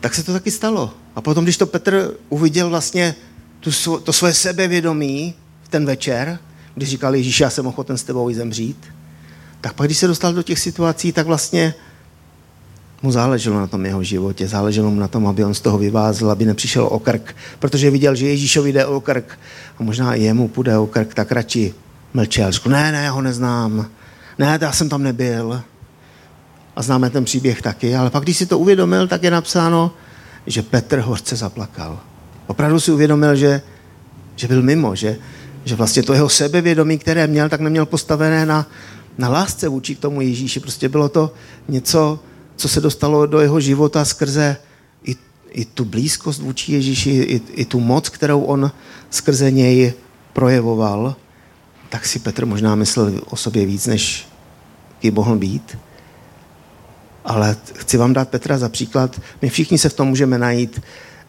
tak 0.00 0.14
se 0.14 0.22
to 0.22 0.32
taky 0.32 0.50
stalo. 0.50 0.94
A 1.14 1.20
potom, 1.20 1.44
když 1.44 1.56
to 1.56 1.66
Petr 1.66 2.14
uviděl 2.28 2.68
vlastně 2.68 3.14
tu, 3.60 3.70
to 4.00 4.12
svoje 4.12 4.34
sebevědomí 4.34 5.34
v 5.62 5.68
ten 5.68 5.86
večer, 5.86 6.38
když 6.74 6.88
říkal 6.88 7.14
Ježíš, 7.14 7.40
já 7.40 7.50
jsem 7.50 7.66
ochoten 7.66 7.98
s 7.98 8.02
tebou 8.02 8.30
i 8.30 8.34
zemřít, 8.34 8.86
tak 9.60 9.72
pak, 9.72 9.86
když 9.86 9.98
se 9.98 10.06
dostal 10.06 10.32
do 10.32 10.42
těch 10.42 10.58
situací, 10.58 11.12
tak 11.12 11.26
vlastně 11.26 11.74
mu 13.02 13.12
záleželo 13.12 13.60
na 13.60 13.66
tom 13.66 13.86
jeho 13.86 14.02
životě, 14.02 14.48
záleželo 14.48 14.90
mu 14.90 15.00
na 15.00 15.08
tom, 15.08 15.26
aby 15.26 15.44
on 15.44 15.54
z 15.54 15.60
toho 15.60 15.78
vyvázl, 15.78 16.30
aby 16.30 16.44
nepřišel 16.44 16.84
o 16.86 16.98
krk, 16.98 17.36
protože 17.58 17.90
viděl, 17.90 18.14
že 18.14 18.26
Ježíšovi 18.26 18.72
jde 18.72 18.86
o 18.86 19.00
krk 19.00 19.38
a 19.78 19.82
možná 19.82 20.14
i 20.14 20.22
jemu 20.22 20.48
půjde 20.48 20.78
o 20.78 20.86
krk, 20.86 21.14
tak 21.14 21.32
radši 21.32 21.74
mlčel. 22.14 22.52
Řekl, 22.52 22.70
ne, 22.70 22.92
ne, 22.92 23.04
já 23.04 23.10
ho 23.10 23.22
neznám, 23.22 23.86
ne, 24.38 24.58
já 24.60 24.72
jsem 24.72 24.88
tam 24.88 25.02
nebyl. 25.02 25.62
A 26.76 26.82
známe 26.82 27.10
ten 27.10 27.24
příběh 27.24 27.62
taky, 27.62 27.96
ale 27.96 28.10
pak, 28.10 28.22
když 28.22 28.36
si 28.36 28.46
to 28.46 28.58
uvědomil, 28.58 29.08
tak 29.08 29.22
je 29.22 29.30
napsáno, 29.30 29.94
že 30.46 30.62
Petr 30.62 30.98
hořce 30.98 31.36
zaplakal. 31.36 32.00
Opravdu 32.46 32.80
si 32.80 32.92
uvědomil, 32.92 33.36
že, 33.36 33.62
že 34.36 34.48
byl 34.48 34.62
mimo, 34.62 34.96
že, 34.96 35.16
že 35.64 35.74
vlastně 35.74 36.02
to 36.02 36.12
jeho 36.12 36.28
sebevědomí, 36.28 36.98
které 36.98 37.26
měl, 37.26 37.48
tak 37.48 37.60
neměl 37.60 37.86
postavené 37.86 38.46
na, 38.46 38.66
na 39.18 39.28
lásce 39.28 39.68
vůči 39.68 39.94
k 39.94 39.98
tomu 39.98 40.20
Ježíši. 40.20 40.60
Prostě 40.60 40.88
bylo 40.88 41.08
to 41.08 41.34
něco, 41.68 42.20
co 42.56 42.68
se 42.68 42.80
dostalo 42.80 43.26
do 43.26 43.40
jeho 43.40 43.60
života 43.60 44.04
skrze 44.04 44.56
i, 45.04 45.16
i 45.50 45.64
tu 45.64 45.84
blízkost 45.84 46.40
vůči 46.40 46.72
Ježíši, 46.72 47.10
i, 47.10 47.40
i 47.52 47.64
tu 47.64 47.80
moc, 47.80 48.08
kterou 48.08 48.40
on 48.40 48.70
skrze 49.10 49.50
něj 49.50 49.92
projevoval, 50.32 51.16
tak 51.92 52.06
si 52.06 52.18
Petr 52.18 52.46
možná 52.46 52.74
myslel 52.74 53.20
o 53.24 53.36
sobě 53.36 53.66
víc, 53.66 53.86
než 53.86 54.28
kým 54.98 55.14
mohl 55.14 55.36
být. 55.36 55.78
Ale 57.24 57.56
chci 57.74 57.96
vám 57.96 58.12
dát 58.12 58.28
Petra 58.28 58.58
za 58.58 58.68
příklad. 58.68 59.20
My 59.42 59.48
všichni 59.48 59.78
se 59.78 59.88
v 59.88 59.94
tom 59.94 60.08
můžeme 60.08 60.38
najít 60.38 60.80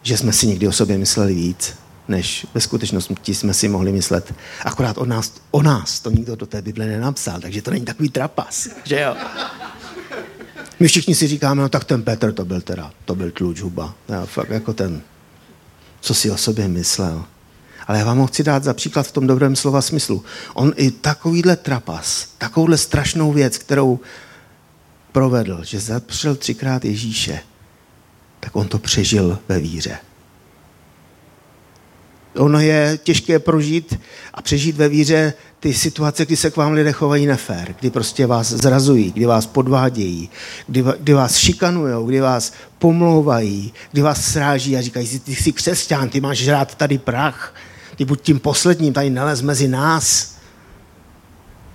že 0.04 0.16
jsme 0.16 0.32
si 0.32 0.46
někdy 0.46 0.68
o 0.68 0.72
sobě 0.72 0.98
mysleli 0.98 1.34
víc, 1.34 1.74
než 2.08 2.46
ve 2.54 2.60
skutečnosti 2.60 3.34
jsme 3.34 3.54
si 3.54 3.68
mohli 3.68 3.92
myslet. 3.92 4.34
Akorát 4.64 4.98
o 4.98 5.04
nás, 5.04 5.32
o 5.50 5.62
nás 5.62 6.00
to 6.00 6.10
nikdo 6.10 6.36
do 6.36 6.46
té 6.46 6.62
Bible 6.62 6.86
nenapsal, 6.86 7.40
takže 7.40 7.62
to 7.62 7.70
není 7.70 7.84
takový 7.84 8.08
trapas, 8.08 8.68
že 8.84 9.00
jo? 9.00 9.16
My 10.80 10.88
všichni 10.88 11.14
si 11.14 11.26
říkáme, 11.26 11.62
no 11.62 11.68
tak 11.68 11.84
ten 11.84 12.02
Petr 12.02 12.32
to 12.32 12.44
byl 12.44 12.60
teda, 12.60 12.90
to 13.04 13.14
byl 13.14 13.30
tluč 13.30 13.60
huba. 13.60 13.94
Já, 14.08 14.26
fakt 14.26 14.50
jako 14.50 14.72
ten, 14.72 15.02
co 16.00 16.14
si 16.14 16.30
o 16.30 16.36
sobě 16.36 16.68
myslel. 16.68 17.24
Ale 17.86 17.98
já 17.98 18.04
vám 18.04 18.18
ho 18.18 18.26
chci 18.26 18.42
dát 18.42 18.64
za 18.64 18.74
příklad 18.74 19.06
v 19.06 19.12
tom 19.12 19.26
dobrém 19.26 19.56
slova 19.56 19.82
smyslu. 19.82 20.24
On 20.54 20.72
i 20.76 20.90
takovýhle 20.90 21.56
trapas, 21.56 22.28
takovouhle 22.38 22.78
strašnou 22.78 23.32
věc, 23.32 23.58
kterou 23.58 24.00
provedl, 25.12 25.60
že 25.64 25.80
zapřel 25.80 26.36
třikrát 26.36 26.84
Ježíše, 26.84 27.40
tak 28.40 28.56
on 28.56 28.68
to 28.68 28.78
přežil 28.78 29.38
ve 29.48 29.58
víře. 29.58 29.98
Ono 32.36 32.60
je 32.60 32.98
těžké 33.02 33.38
prožít 33.38 34.00
a 34.34 34.42
přežít 34.42 34.76
ve 34.76 34.88
víře 34.88 35.32
ty 35.60 35.74
situace, 35.74 36.26
kdy 36.26 36.36
se 36.36 36.50
k 36.50 36.56
vám 36.56 36.72
lidé 36.72 36.92
chovají 36.92 37.26
nefér, 37.26 37.74
kdy 37.80 37.90
prostě 37.90 38.26
vás 38.26 38.48
zrazují, 38.48 39.12
kdy 39.12 39.26
vás 39.26 39.46
podvádějí, 39.46 40.30
kdy, 40.66 40.84
kdy 40.98 41.12
vás 41.12 41.36
šikanují, 41.36 42.06
kdy 42.06 42.20
vás 42.20 42.52
pomlouvají, 42.78 43.72
kdy 43.92 44.02
vás 44.02 44.24
sráží 44.32 44.76
a 44.76 44.82
říkají, 44.82 45.18
ty 45.18 45.36
jsi 45.36 45.52
křesťan, 45.52 46.08
ty 46.08 46.20
máš 46.20 46.38
žrát 46.38 46.74
tady 46.74 46.98
prach, 46.98 47.54
ty 47.96 48.04
buď 48.04 48.20
tím 48.20 48.40
posledním, 48.40 48.92
tady 48.92 49.10
nalez 49.10 49.42
mezi 49.42 49.68
nás. 49.68 50.34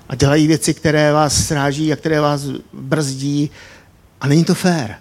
A 0.10 0.16
dělají 0.16 0.48
věci, 0.48 0.74
které 0.74 1.14
vás 1.14 1.48
sráží 1.48 1.94
a 1.94 1.96
které 1.96 2.22
vás 2.22 2.42
brzdí 2.74 3.50
a 4.22 4.28
není 4.28 4.44
to 4.44 4.56
fér. 4.56 4.96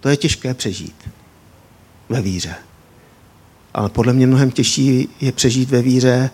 To 0.00 0.08
je 0.08 0.16
těžké 0.16 0.54
přežít 0.54 0.94
ve 2.08 2.22
víře. 2.22 2.54
Ale 3.74 3.88
podle 3.88 4.12
mě 4.12 4.26
mnohem 4.26 4.50
těžší 4.50 5.08
je 5.20 5.32
přežít 5.32 5.70
ve 5.70 5.82
víře 5.82 6.30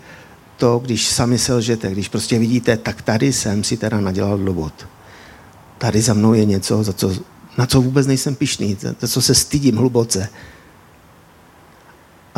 to, 0.57 0.79
když 0.79 1.09
sami 1.09 1.39
selžete, 1.39 1.91
když 1.91 2.09
prostě 2.09 2.39
vidíte, 2.39 2.77
tak 2.77 3.03
tady 3.03 3.33
jsem 3.33 3.65
si 3.65 3.77
teda 3.77 4.01
nadělal 4.01 4.39
dlobot. 4.39 4.87
Tady 5.79 6.03
za 6.03 6.15
mnou 6.15 6.35
je 6.35 6.45
něco, 6.45 6.85
za 6.85 6.93
co, 6.93 7.15
na 7.59 7.67
co 7.67 7.81
vůbec 7.81 8.07
nejsem 8.07 8.35
pišný, 8.35 8.77
za, 8.81 8.95
za 9.01 9.09
co 9.09 9.23
se 9.23 9.35
stydím 9.35 9.77
hluboce. 9.77 10.29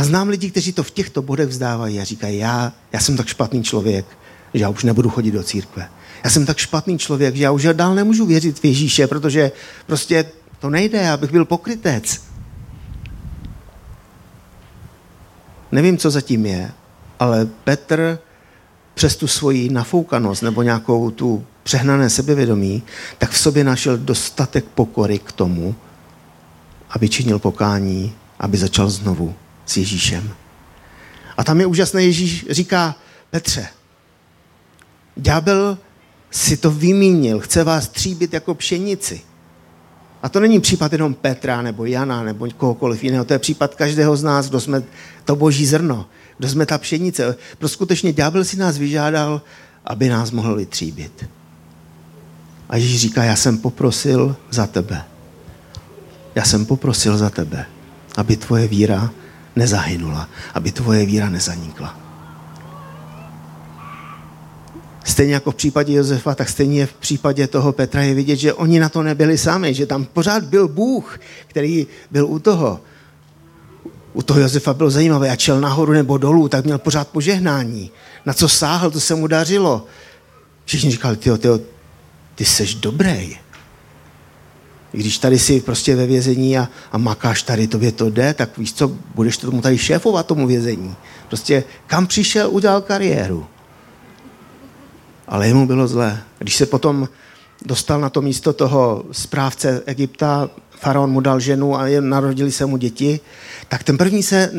A 0.01 0.05
znám 0.05 0.29
lidi, 0.29 0.51
kteří 0.51 0.73
to 0.73 0.83
v 0.83 0.91
těchto 0.91 1.23
bodech 1.23 1.49
vzdávají 1.49 2.01
a 2.01 2.05
říkají, 2.05 2.39
já, 2.39 2.73
já 2.93 3.01
jsem 3.01 3.17
tak 3.17 3.27
špatný 3.27 3.63
člověk, 3.63 4.07
že 4.55 4.63
já 4.63 4.69
už 4.69 4.85
nebudu 4.85 5.11
chodit 5.11 5.31
do 5.31 5.43
církve. 5.43 5.89
Já 6.25 6.31
jsem 6.31 6.47
tak 6.47 6.59
špatný 6.59 6.99
člověk, 6.99 7.37
že 7.37 7.43
já 7.43 7.51
už 7.51 7.69
dál 7.73 7.95
nemůžu 7.95 8.27
věřit 8.27 8.59
v 8.59 8.65
Ježíše, 8.65 9.07
protože 9.07 9.53
prostě 9.87 10.25
to 10.59 10.71
nejde, 10.71 11.11
abych 11.11 11.31
byl 11.31 11.45
pokrytec. 11.45 12.23
Nevím, 15.73 15.99
co 15.99 16.11
zatím 16.11 16.47
je, 16.47 16.71
ale 17.19 17.47
Petr 17.65 18.19
přes 18.95 19.17
tu 19.17 19.27
svoji 19.27 19.71
nafoukanost 19.71 20.43
nebo 20.43 20.63
nějakou 20.63 21.11
tu 21.11 21.45
přehnané 21.63 22.11
sebevědomí, 22.11 22.83
tak 23.19 23.31
v 23.31 23.39
sobě 23.39 23.65
našel 23.65 23.99
dostatek 23.99 24.65
pokory 24.65 25.19
k 25.19 25.33
tomu, 25.33 25.75
aby 26.91 27.09
činil 27.09 27.39
pokání, 27.39 28.15
aby 28.39 28.59
začal 28.59 28.91
znovu 28.91 29.35
s 29.71 29.77
Ježíšem. 29.77 30.31
A 31.37 31.45
tam 31.45 31.61
je 31.61 31.67
úžasné, 31.67 32.03
Ježíš 32.03 32.47
říká, 32.51 32.95
Petře, 33.31 33.69
ďábel 35.17 35.79
si 36.31 36.57
to 36.57 36.71
vymínil, 36.71 37.41
chce 37.41 37.65
vás 37.65 37.89
tříbit 37.89 38.35
jako 38.35 38.55
pšenici. 38.55 39.21
A 40.23 40.29
to 40.29 40.41
není 40.41 40.61
případ 40.61 40.93
jenom 40.93 41.15
Petra 41.15 41.63
nebo 41.63 41.85
Jana 41.85 42.23
nebo 42.23 42.47
kohokoliv 42.57 43.05
jiného, 43.05 43.25
to 43.25 43.33
je 43.33 43.39
případ 43.39 43.75
každého 43.75 44.17
z 44.17 44.23
nás, 44.23 44.49
kdo 44.49 44.61
jsme 44.61 44.83
to 45.25 45.37
boží 45.37 45.67
zrno, 45.67 46.07
kdo 46.39 46.49
jsme 46.49 46.67
ta 46.67 46.79
pšenice. 46.79 47.37
Pro 47.59 47.69
skutečně 47.69 48.13
ďábel 48.13 48.45
si 48.45 48.57
nás 48.57 48.79
vyžádal, 48.79 49.43
aby 49.85 50.09
nás 50.09 50.31
mohl 50.31 50.57
vytříbit. 50.57 51.27
A 52.69 52.77
Ježíš 52.77 53.01
říká, 53.01 53.25
já 53.25 53.37
jsem 53.37 53.59
poprosil 53.59 54.37
za 54.51 54.67
tebe. 54.67 55.05
Já 56.35 56.45
jsem 56.45 56.67
poprosil 56.67 57.19
za 57.19 57.31
tebe, 57.31 57.67
aby 58.17 58.37
tvoje 58.37 58.69
víra 58.69 59.11
nezahynula, 59.57 60.29
aby 60.55 60.73
tvoje 60.73 61.07
víra 61.07 61.31
nezanikla. 61.31 62.01
Stejně 65.05 65.35
jako 65.35 65.51
v 65.51 65.55
případě 65.55 65.93
Josefa, 65.93 66.35
tak 66.35 66.49
stejně 66.49 66.87
v 66.87 66.93
případě 66.93 67.47
toho 67.47 67.73
Petra 67.73 68.03
je 68.03 68.15
vidět, 68.15 68.37
že 68.37 68.55
oni 68.55 68.81
na 68.81 68.89
to 68.89 69.03
nebyli 69.03 69.39
sami, 69.39 69.75
že 69.75 69.87
tam 69.87 70.05
pořád 70.05 70.45
byl 70.45 70.69
Bůh, 70.69 71.21
který 71.47 71.87
byl 72.11 72.27
u 72.27 72.39
toho. 72.39 72.81
u 74.13 74.23
toho 74.23 74.41
Josefa 74.41 74.75
bylo 74.75 74.91
zajímavé, 74.91 75.31
a 75.31 75.37
čel 75.37 75.61
nahoru 75.61 75.93
nebo 75.93 76.19
dolů, 76.19 76.49
tak 76.49 76.65
měl 76.65 76.79
pořád 76.79 77.09
požehnání. 77.09 77.91
Na 78.27 78.33
co 78.33 78.49
sáhl, 78.49 78.91
to 78.91 79.01
se 79.01 79.15
mu 79.15 79.27
dařilo. 79.27 79.87
Všichni 80.65 80.91
říkali, 80.91 81.17
ty, 81.17 81.39
ty, 81.39 81.49
ty 82.35 82.45
seš 82.45 82.75
dobrý. 82.75 83.39
Když 84.93 85.19
tady 85.19 85.39
jsi 85.39 85.61
prostě 85.61 85.97
ve 85.97 86.07
vězení 86.07 86.59
a, 86.59 86.69
a 86.93 86.99
makáš 86.99 87.43
tady, 87.43 87.67
tobě 87.67 87.93
to 87.93 88.11
jde, 88.11 88.35
tak 88.35 88.59
víš 88.59 88.73
co, 88.73 88.93
budeš 89.15 89.37
tomu 89.37 89.61
tady 89.61 89.79
šéfovat 89.79 90.27
tomu 90.27 90.47
vězení. 90.47 90.95
Prostě 91.29 91.65
kam 91.87 92.07
přišel, 92.07 92.51
udělal 92.51 92.81
kariéru. 92.81 93.47
Ale 95.29 95.49
jemu 95.49 95.67
bylo 95.67 95.89
zlé. 95.89 96.23
Když 96.39 96.57
se 96.57 96.67
potom 96.67 97.09
dostal 97.65 98.01
na 98.01 98.11
to 98.11 98.23
místo 98.23 98.53
toho 98.53 99.05
správce 99.13 99.83
Egypta, 99.87 100.51
faraon 100.71 101.11
mu 101.11 101.21
dal 101.21 101.41
ženu 101.41 101.77
a 101.77 101.85
narodili 102.01 102.53
se 102.53 102.67
mu 102.67 102.77
děti, 102.77 103.21
tak 103.69 103.83
ten 103.83 103.99
první 103.99 104.23
se, 104.23 104.53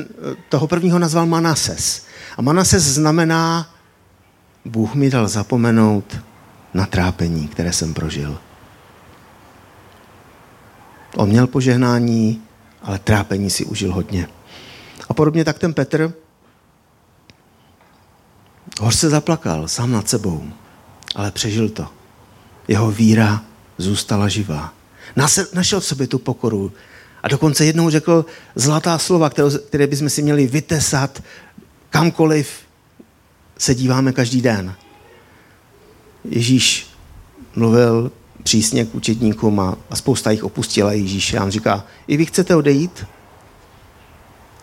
toho 0.50 0.68
prvního 0.68 1.00
nazval 1.00 1.26
Manases. 1.26 2.06
A 2.38 2.42
Manases 2.42 2.84
znamená, 2.84 3.70
Bůh 4.66 4.96
mi 4.96 5.10
dal 5.10 5.28
zapomenout 5.28 6.18
na 6.74 6.86
trápení, 6.86 7.48
které 7.48 7.74
jsem 7.74 7.94
prožil. 7.94 8.38
On 11.16 11.30
měl 11.30 11.48
požehnání, 11.48 12.42
ale 12.82 13.00
trápení 13.00 13.50
si 13.50 13.66
užil 13.66 13.94
hodně. 13.94 14.28
A 15.10 15.14
podobně 15.14 15.46
tak 15.46 15.60
ten 15.60 15.74
Petr 15.74 16.14
hoř 18.80 18.96
se 18.96 19.10
zaplakal 19.10 19.68
sám 19.68 19.92
nad 19.92 20.10
sebou, 20.10 20.44
ale 21.16 21.32
přežil 21.32 21.70
to. 21.70 21.88
Jeho 22.68 22.92
víra 22.92 23.44
zůstala 23.78 24.28
živá. 24.28 24.74
Našel 25.54 25.80
v 25.80 25.86
sobě 25.86 26.08
tu 26.08 26.20
pokoru 26.20 26.72
a 27.24 27.28
dokonce 27.28 27.66
jednou 27.66 27.90
řekl 27.90 28.26
zlatá 28.56 28.98
slova, 28.98 29.30
které, 29.30 29.50
které 29.68 29.88
bychom 29.88 30.10
si 30.10 30.22
měli 30.22 30.48
vytesat 30.48 31.24
kamkoliv 31.90 32.50
se 33.58 33.76
díváme 33.76 34.14
každý 34.14 34.42
den. 34.42 34.76
Ježíš 36.26 36.88
mluvil 37.56 38.12
přísně 38.44 38.86
k 38.86 38.96
učedníkům 38.96 39.60
a, 39.60 39.78
a 39.90 39.96
spousta 39.96 40.32
jich 40.32 40.44
opustila 40.44 40.92
Ježíše. 40.92 41.38
A 41.38 41.44
on 41.44 41.52
říká, 41.52 41.86
i 42.08 42.18
vy 42.18 42.26
chcete 42.26 42.56
odejít? 42.56 43.06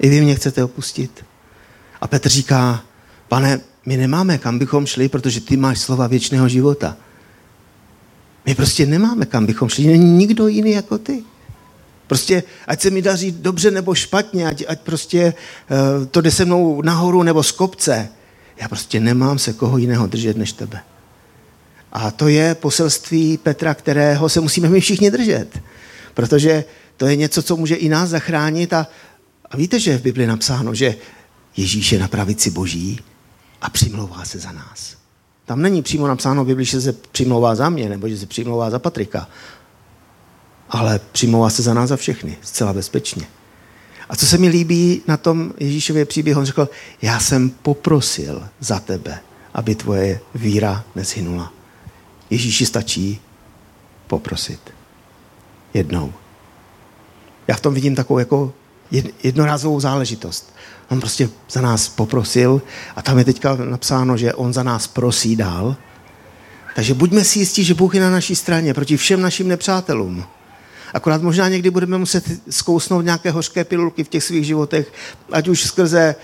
I 0.00 0.08
vy 0.08 0.20
mě 0.20 0.34
chcete 0.34 0.64
opustit? 0.64 1.24
A 2.00 2.06
Petr 2.06 2.28
říká, 2.28 2.82
pane, 3.28 3.60
my 3.86 3.96
nemáme, 3.96 4.38
kam 4.38 4.58
bychom 4.58 4.86
šli, 4.86 5.08
protože 5.08 5.40
ty 5.40 5.56
máš 5.56 5.78
slova 5.78 6.06
věčného 6.06 6.48
života. 6.48 6.96
My 8.46 8.54
prostě 8.54 8.86
nemáme, 8.86 9.26
kam 9.26 9.46
bychom 9.46 9.68
šli. 9.68 9.86
Není 9.86 10.10
nikdo 10.10 10.48
jiný 10.48 10.70
jako 10.70 10.98
ty. 10.98 11.22
Prostě, 12.06 12.42
ať 12.66 12.80
se 12.80 12.90
mi 12.90 13.02
daří 13.02 13.32
dobře 13.32 13.70
nebo 13.70 13.94
špatně, 13.94 14.46
ať, 14.46 14.64
ať 14.68 14.80
prostě 14.80 15.34
uh, 15.70 16.06
to 16.06 16.20
jde 16.20 16.30
se 16.30 16.44
mnou 16.44 16.82
nahoru 16.82 17.22
nebo 17.22 17.42
z 17.42 17.52
kopce. 17.52 18.08
Já 18.56 18.68
prostě 18.68 19.00
nemám 19.00 19.38
se 19.38 19.52
koho 19.52 19.78
jiného 19.78 20.06
držet 20.06 20.36
než 20.36 20.52
tebe. 20.52 20.80
A 21.92 22.11
to 22.11 22.29
je 22.29 22.55
poselství 22.55 23.38
Petra, 23.38 23.74
kterého 23.74 24.29
se 24.29 24.40
musíme 24.40 24.68
my 24.68 24.81
všichni 24.81 25.11
držet. 25.11 25.61
Protože 26.14 26.64
to 26.96 27.07
je 27.07 27.16
něco, 27.16 27.42
co 27.42 27.57
může 27.57 27.74
i 27.74 27.88
nás 27.88 28.11
zachránit. 28.11 28.72
A, 28.72 28.87
a 29.51 29.57
víte, 29.57 29.81
že 29.81 29.90
je 29.90 29.98
v 29.98 30.03
Bibli 30.03 30.27
napsáno, 30.27 30.74
že 30.74 30.94
Ježíš 31.57 31.92
je 31.92 31.98
na 31.98 32.09
pravici 32.09 32.51
boží 32.51 33.01
a 33.62 33.70
přimlouvá 33.70 34.24
se 34.24 34.38
za 34.38 34.53
nás. 34.53 34.96
Tam 35.44 35.62
není 35.62 35.83
přímo 35.83 36.09
napsáno 36.09 36.44
v 36.44 36.46
Bibli, 36.46 36.64
že 36.64 36.81
se 36.81 36.92
přimlouvá 36.92 37.55
za 37.55 37.68
mě, 37.68 37.88
nebo 37.88 38.09
že 38.09 38.18
se 38.18 38.27
přimlouvá 38.27 38.70
za 38.70 38.79
Patrika. 38.79 39.29
Ale 40.68 41.01
přimlouvá 41.12 41.51
se 41.51 41.62
za 41.62 41.74
nás 41.74 41.88
za 41.88 41.96
všechny, 41.96 42.37
zcela 42.42 42.72
bezpečně. 42.72 43.27
A 44.09 44.16
co 44.16 44.27
se 44.27 44.38
mi 44.38 44.48
líbí 44.48 45.03
na 45.07 45.16
tom 45.16 45.53
Ježíšově 45.59 46.05
příběhu, 46.05 46.40
on 46.40 46.46
řekl, 46.46 46.68
já 47.03 47.20
jsem 47.20 47.51
poprosil 47.51 48.48
za 48.61 48.81
tebe, 48.81 49.18
aby 49.55 49.74
tvoje 49.74 50.20
víra 50.35 50.85
nezhynula. 50.94 51.53
Ježíši 52.30 52.66
stačí 52.66 53.20
poprosit. 54.06 54.60
Jednou. 55.74 56.12
Já 57.48 57.56
v 57.56 57.60
tom 57.60 57.74
vidím 57.74 57.94
takovou 57.94 58.18
jako 58.18 58.52
jednorázovou 59.22 59.80
záležitost. 59.80 60.54
On 60.90 61.00
prostě 61.00 61.28
za 61.50 61.60
nás 61.60 61.88
poprosil 61.88 62.62
a 62.96 63.02
tam 63.02 63.18
je 63.18 63.24
teďka 63.24 63.56
napsáno, 63.56 64.16
že 64.16 64.34
on 64.34 64.52
za 64.52 64.62
nás 64.62 64.86
prosí 64.86 65.36
dál. 65.36 65.76
Takže 66.74 66.94
buďme 66.94 67.24
si 67.24 67.38
jistí, 67.38 67.64
že 67.64 67.74
Bůh 67.74 67.94
je 67.94 68.00
na 68.00 68.10
naší 68.10 68.36
straně 68.36 68.74
proti 68.74 68.96
všem 68.96 69.20
našim 69.20 69.48
nepřátelům. 69.48 70.24
Akorát 70.94 71.22
možná 71.22 71.48
někdy 71.48 71.70
budeme 71.70 71.98
muset 71.98 72.24
zkousnout 72.50 73.04
nějaké 73.04 73.30
hořké 73.30 73.64
pilulky 73.64 74.04
v 74.04 74.08
těch 74.08 74.24
svých 74.24 74.44
životech, 74.44 74.92
ať 75.32 75.48
už 75.48 75.62
skrze 75.62 76.14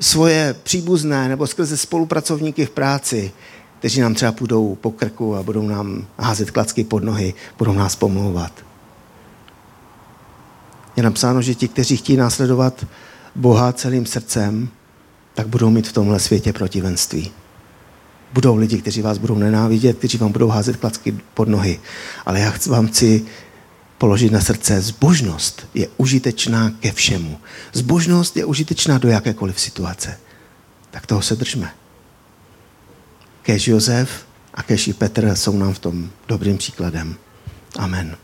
svoje 0.00 0.54
příbuzné 0.62 1.28
nebo 1.28 1.46
skrze 1.46 1.76
spolupracovníky 1.76 2.66
v 2.66 2.70
práci, 2.70 3.32
kteří 3.78 4.00
nám 4.00 4.14
třeba 4.14 4.32
půjdou 4.32 4.74
po 4.74 4.90
krku 4.90 5.36
a 5.36 5.42
budou 5.42 5.68
nám 5.68 6.06
házet 6.18 6.50
klacky 6.50 6.84
pod 6.84 7.04
nohy, 7.04 7.34
budou 7.58 7.72
nás 7.72 7.96
pomlouvat. 7.96 8.52
Je 10.96 11.02
napsáno, 11.02 11.42
že 11.42 11.54
ti, 11.54 11.68
kteří 11.68 11.96
chtějí 11.96 12.16
následovat 12.16 12.86
Boha 13.34 13.72
celým 13.72 14.06
srdcem, 14.06 14.68
tak 15.34 15.48
budou 15.48 15.70
mít 15.70 15.88
v 15.88 15.92
tomhle 15.92 16.20
světě 16.20 16.52
protivenství. 16.52 17.30
Budou 18.32 18.56
lidi, 18.56 18.78
kteří 18.78 19.02
vás 19.02 19.18
budou 19.18 19.34
nenávidět, 19.34 19.98
kteří 19.98 20.18
vám 20.18 20.32
budou 20.32 20.48
házet 20.48 20.76
klacky 20.76 21.18
pod 21.34 21.48
nohy. 21.48 21.80
Ale 22.26 22.40
já 22.40 22.52
vám 22.66 22.86
chci 22.86 23.24
položit 23.98 24.32
na 24.32 24.40
srdce, 24.40 24.80
zbožnost 24.80 25.66
je 25.74 25.88
užitečná 25.96 26.70
ke 26.70 26.92
všemu. 26.92 27.38
Zbožnost 27.72 28.36
je 28.36 28.44
užitečná 28.44 28.98
do 28.98 29.08
jakékoliv 29.08 29.60
situace. 29.60 30.18
Tak 30.90 31.06
toho 31.06 31.22
se 31.22 31.36
držme. 31.36 31.70
Kež 33.46 33.68
Josef 33.68 34.26
a 34.54 34.62
kež 34.62 34.88
i 34.88 34.92
Petr 34.92 35.34
jsou 35.34 35.58
nám 35.58 35.74
v 35.74 35.78
tom 35.78 36.10
dobrým 36.28 36.58
příkladem. 36.58 37.16
Amen. 37.78 38.16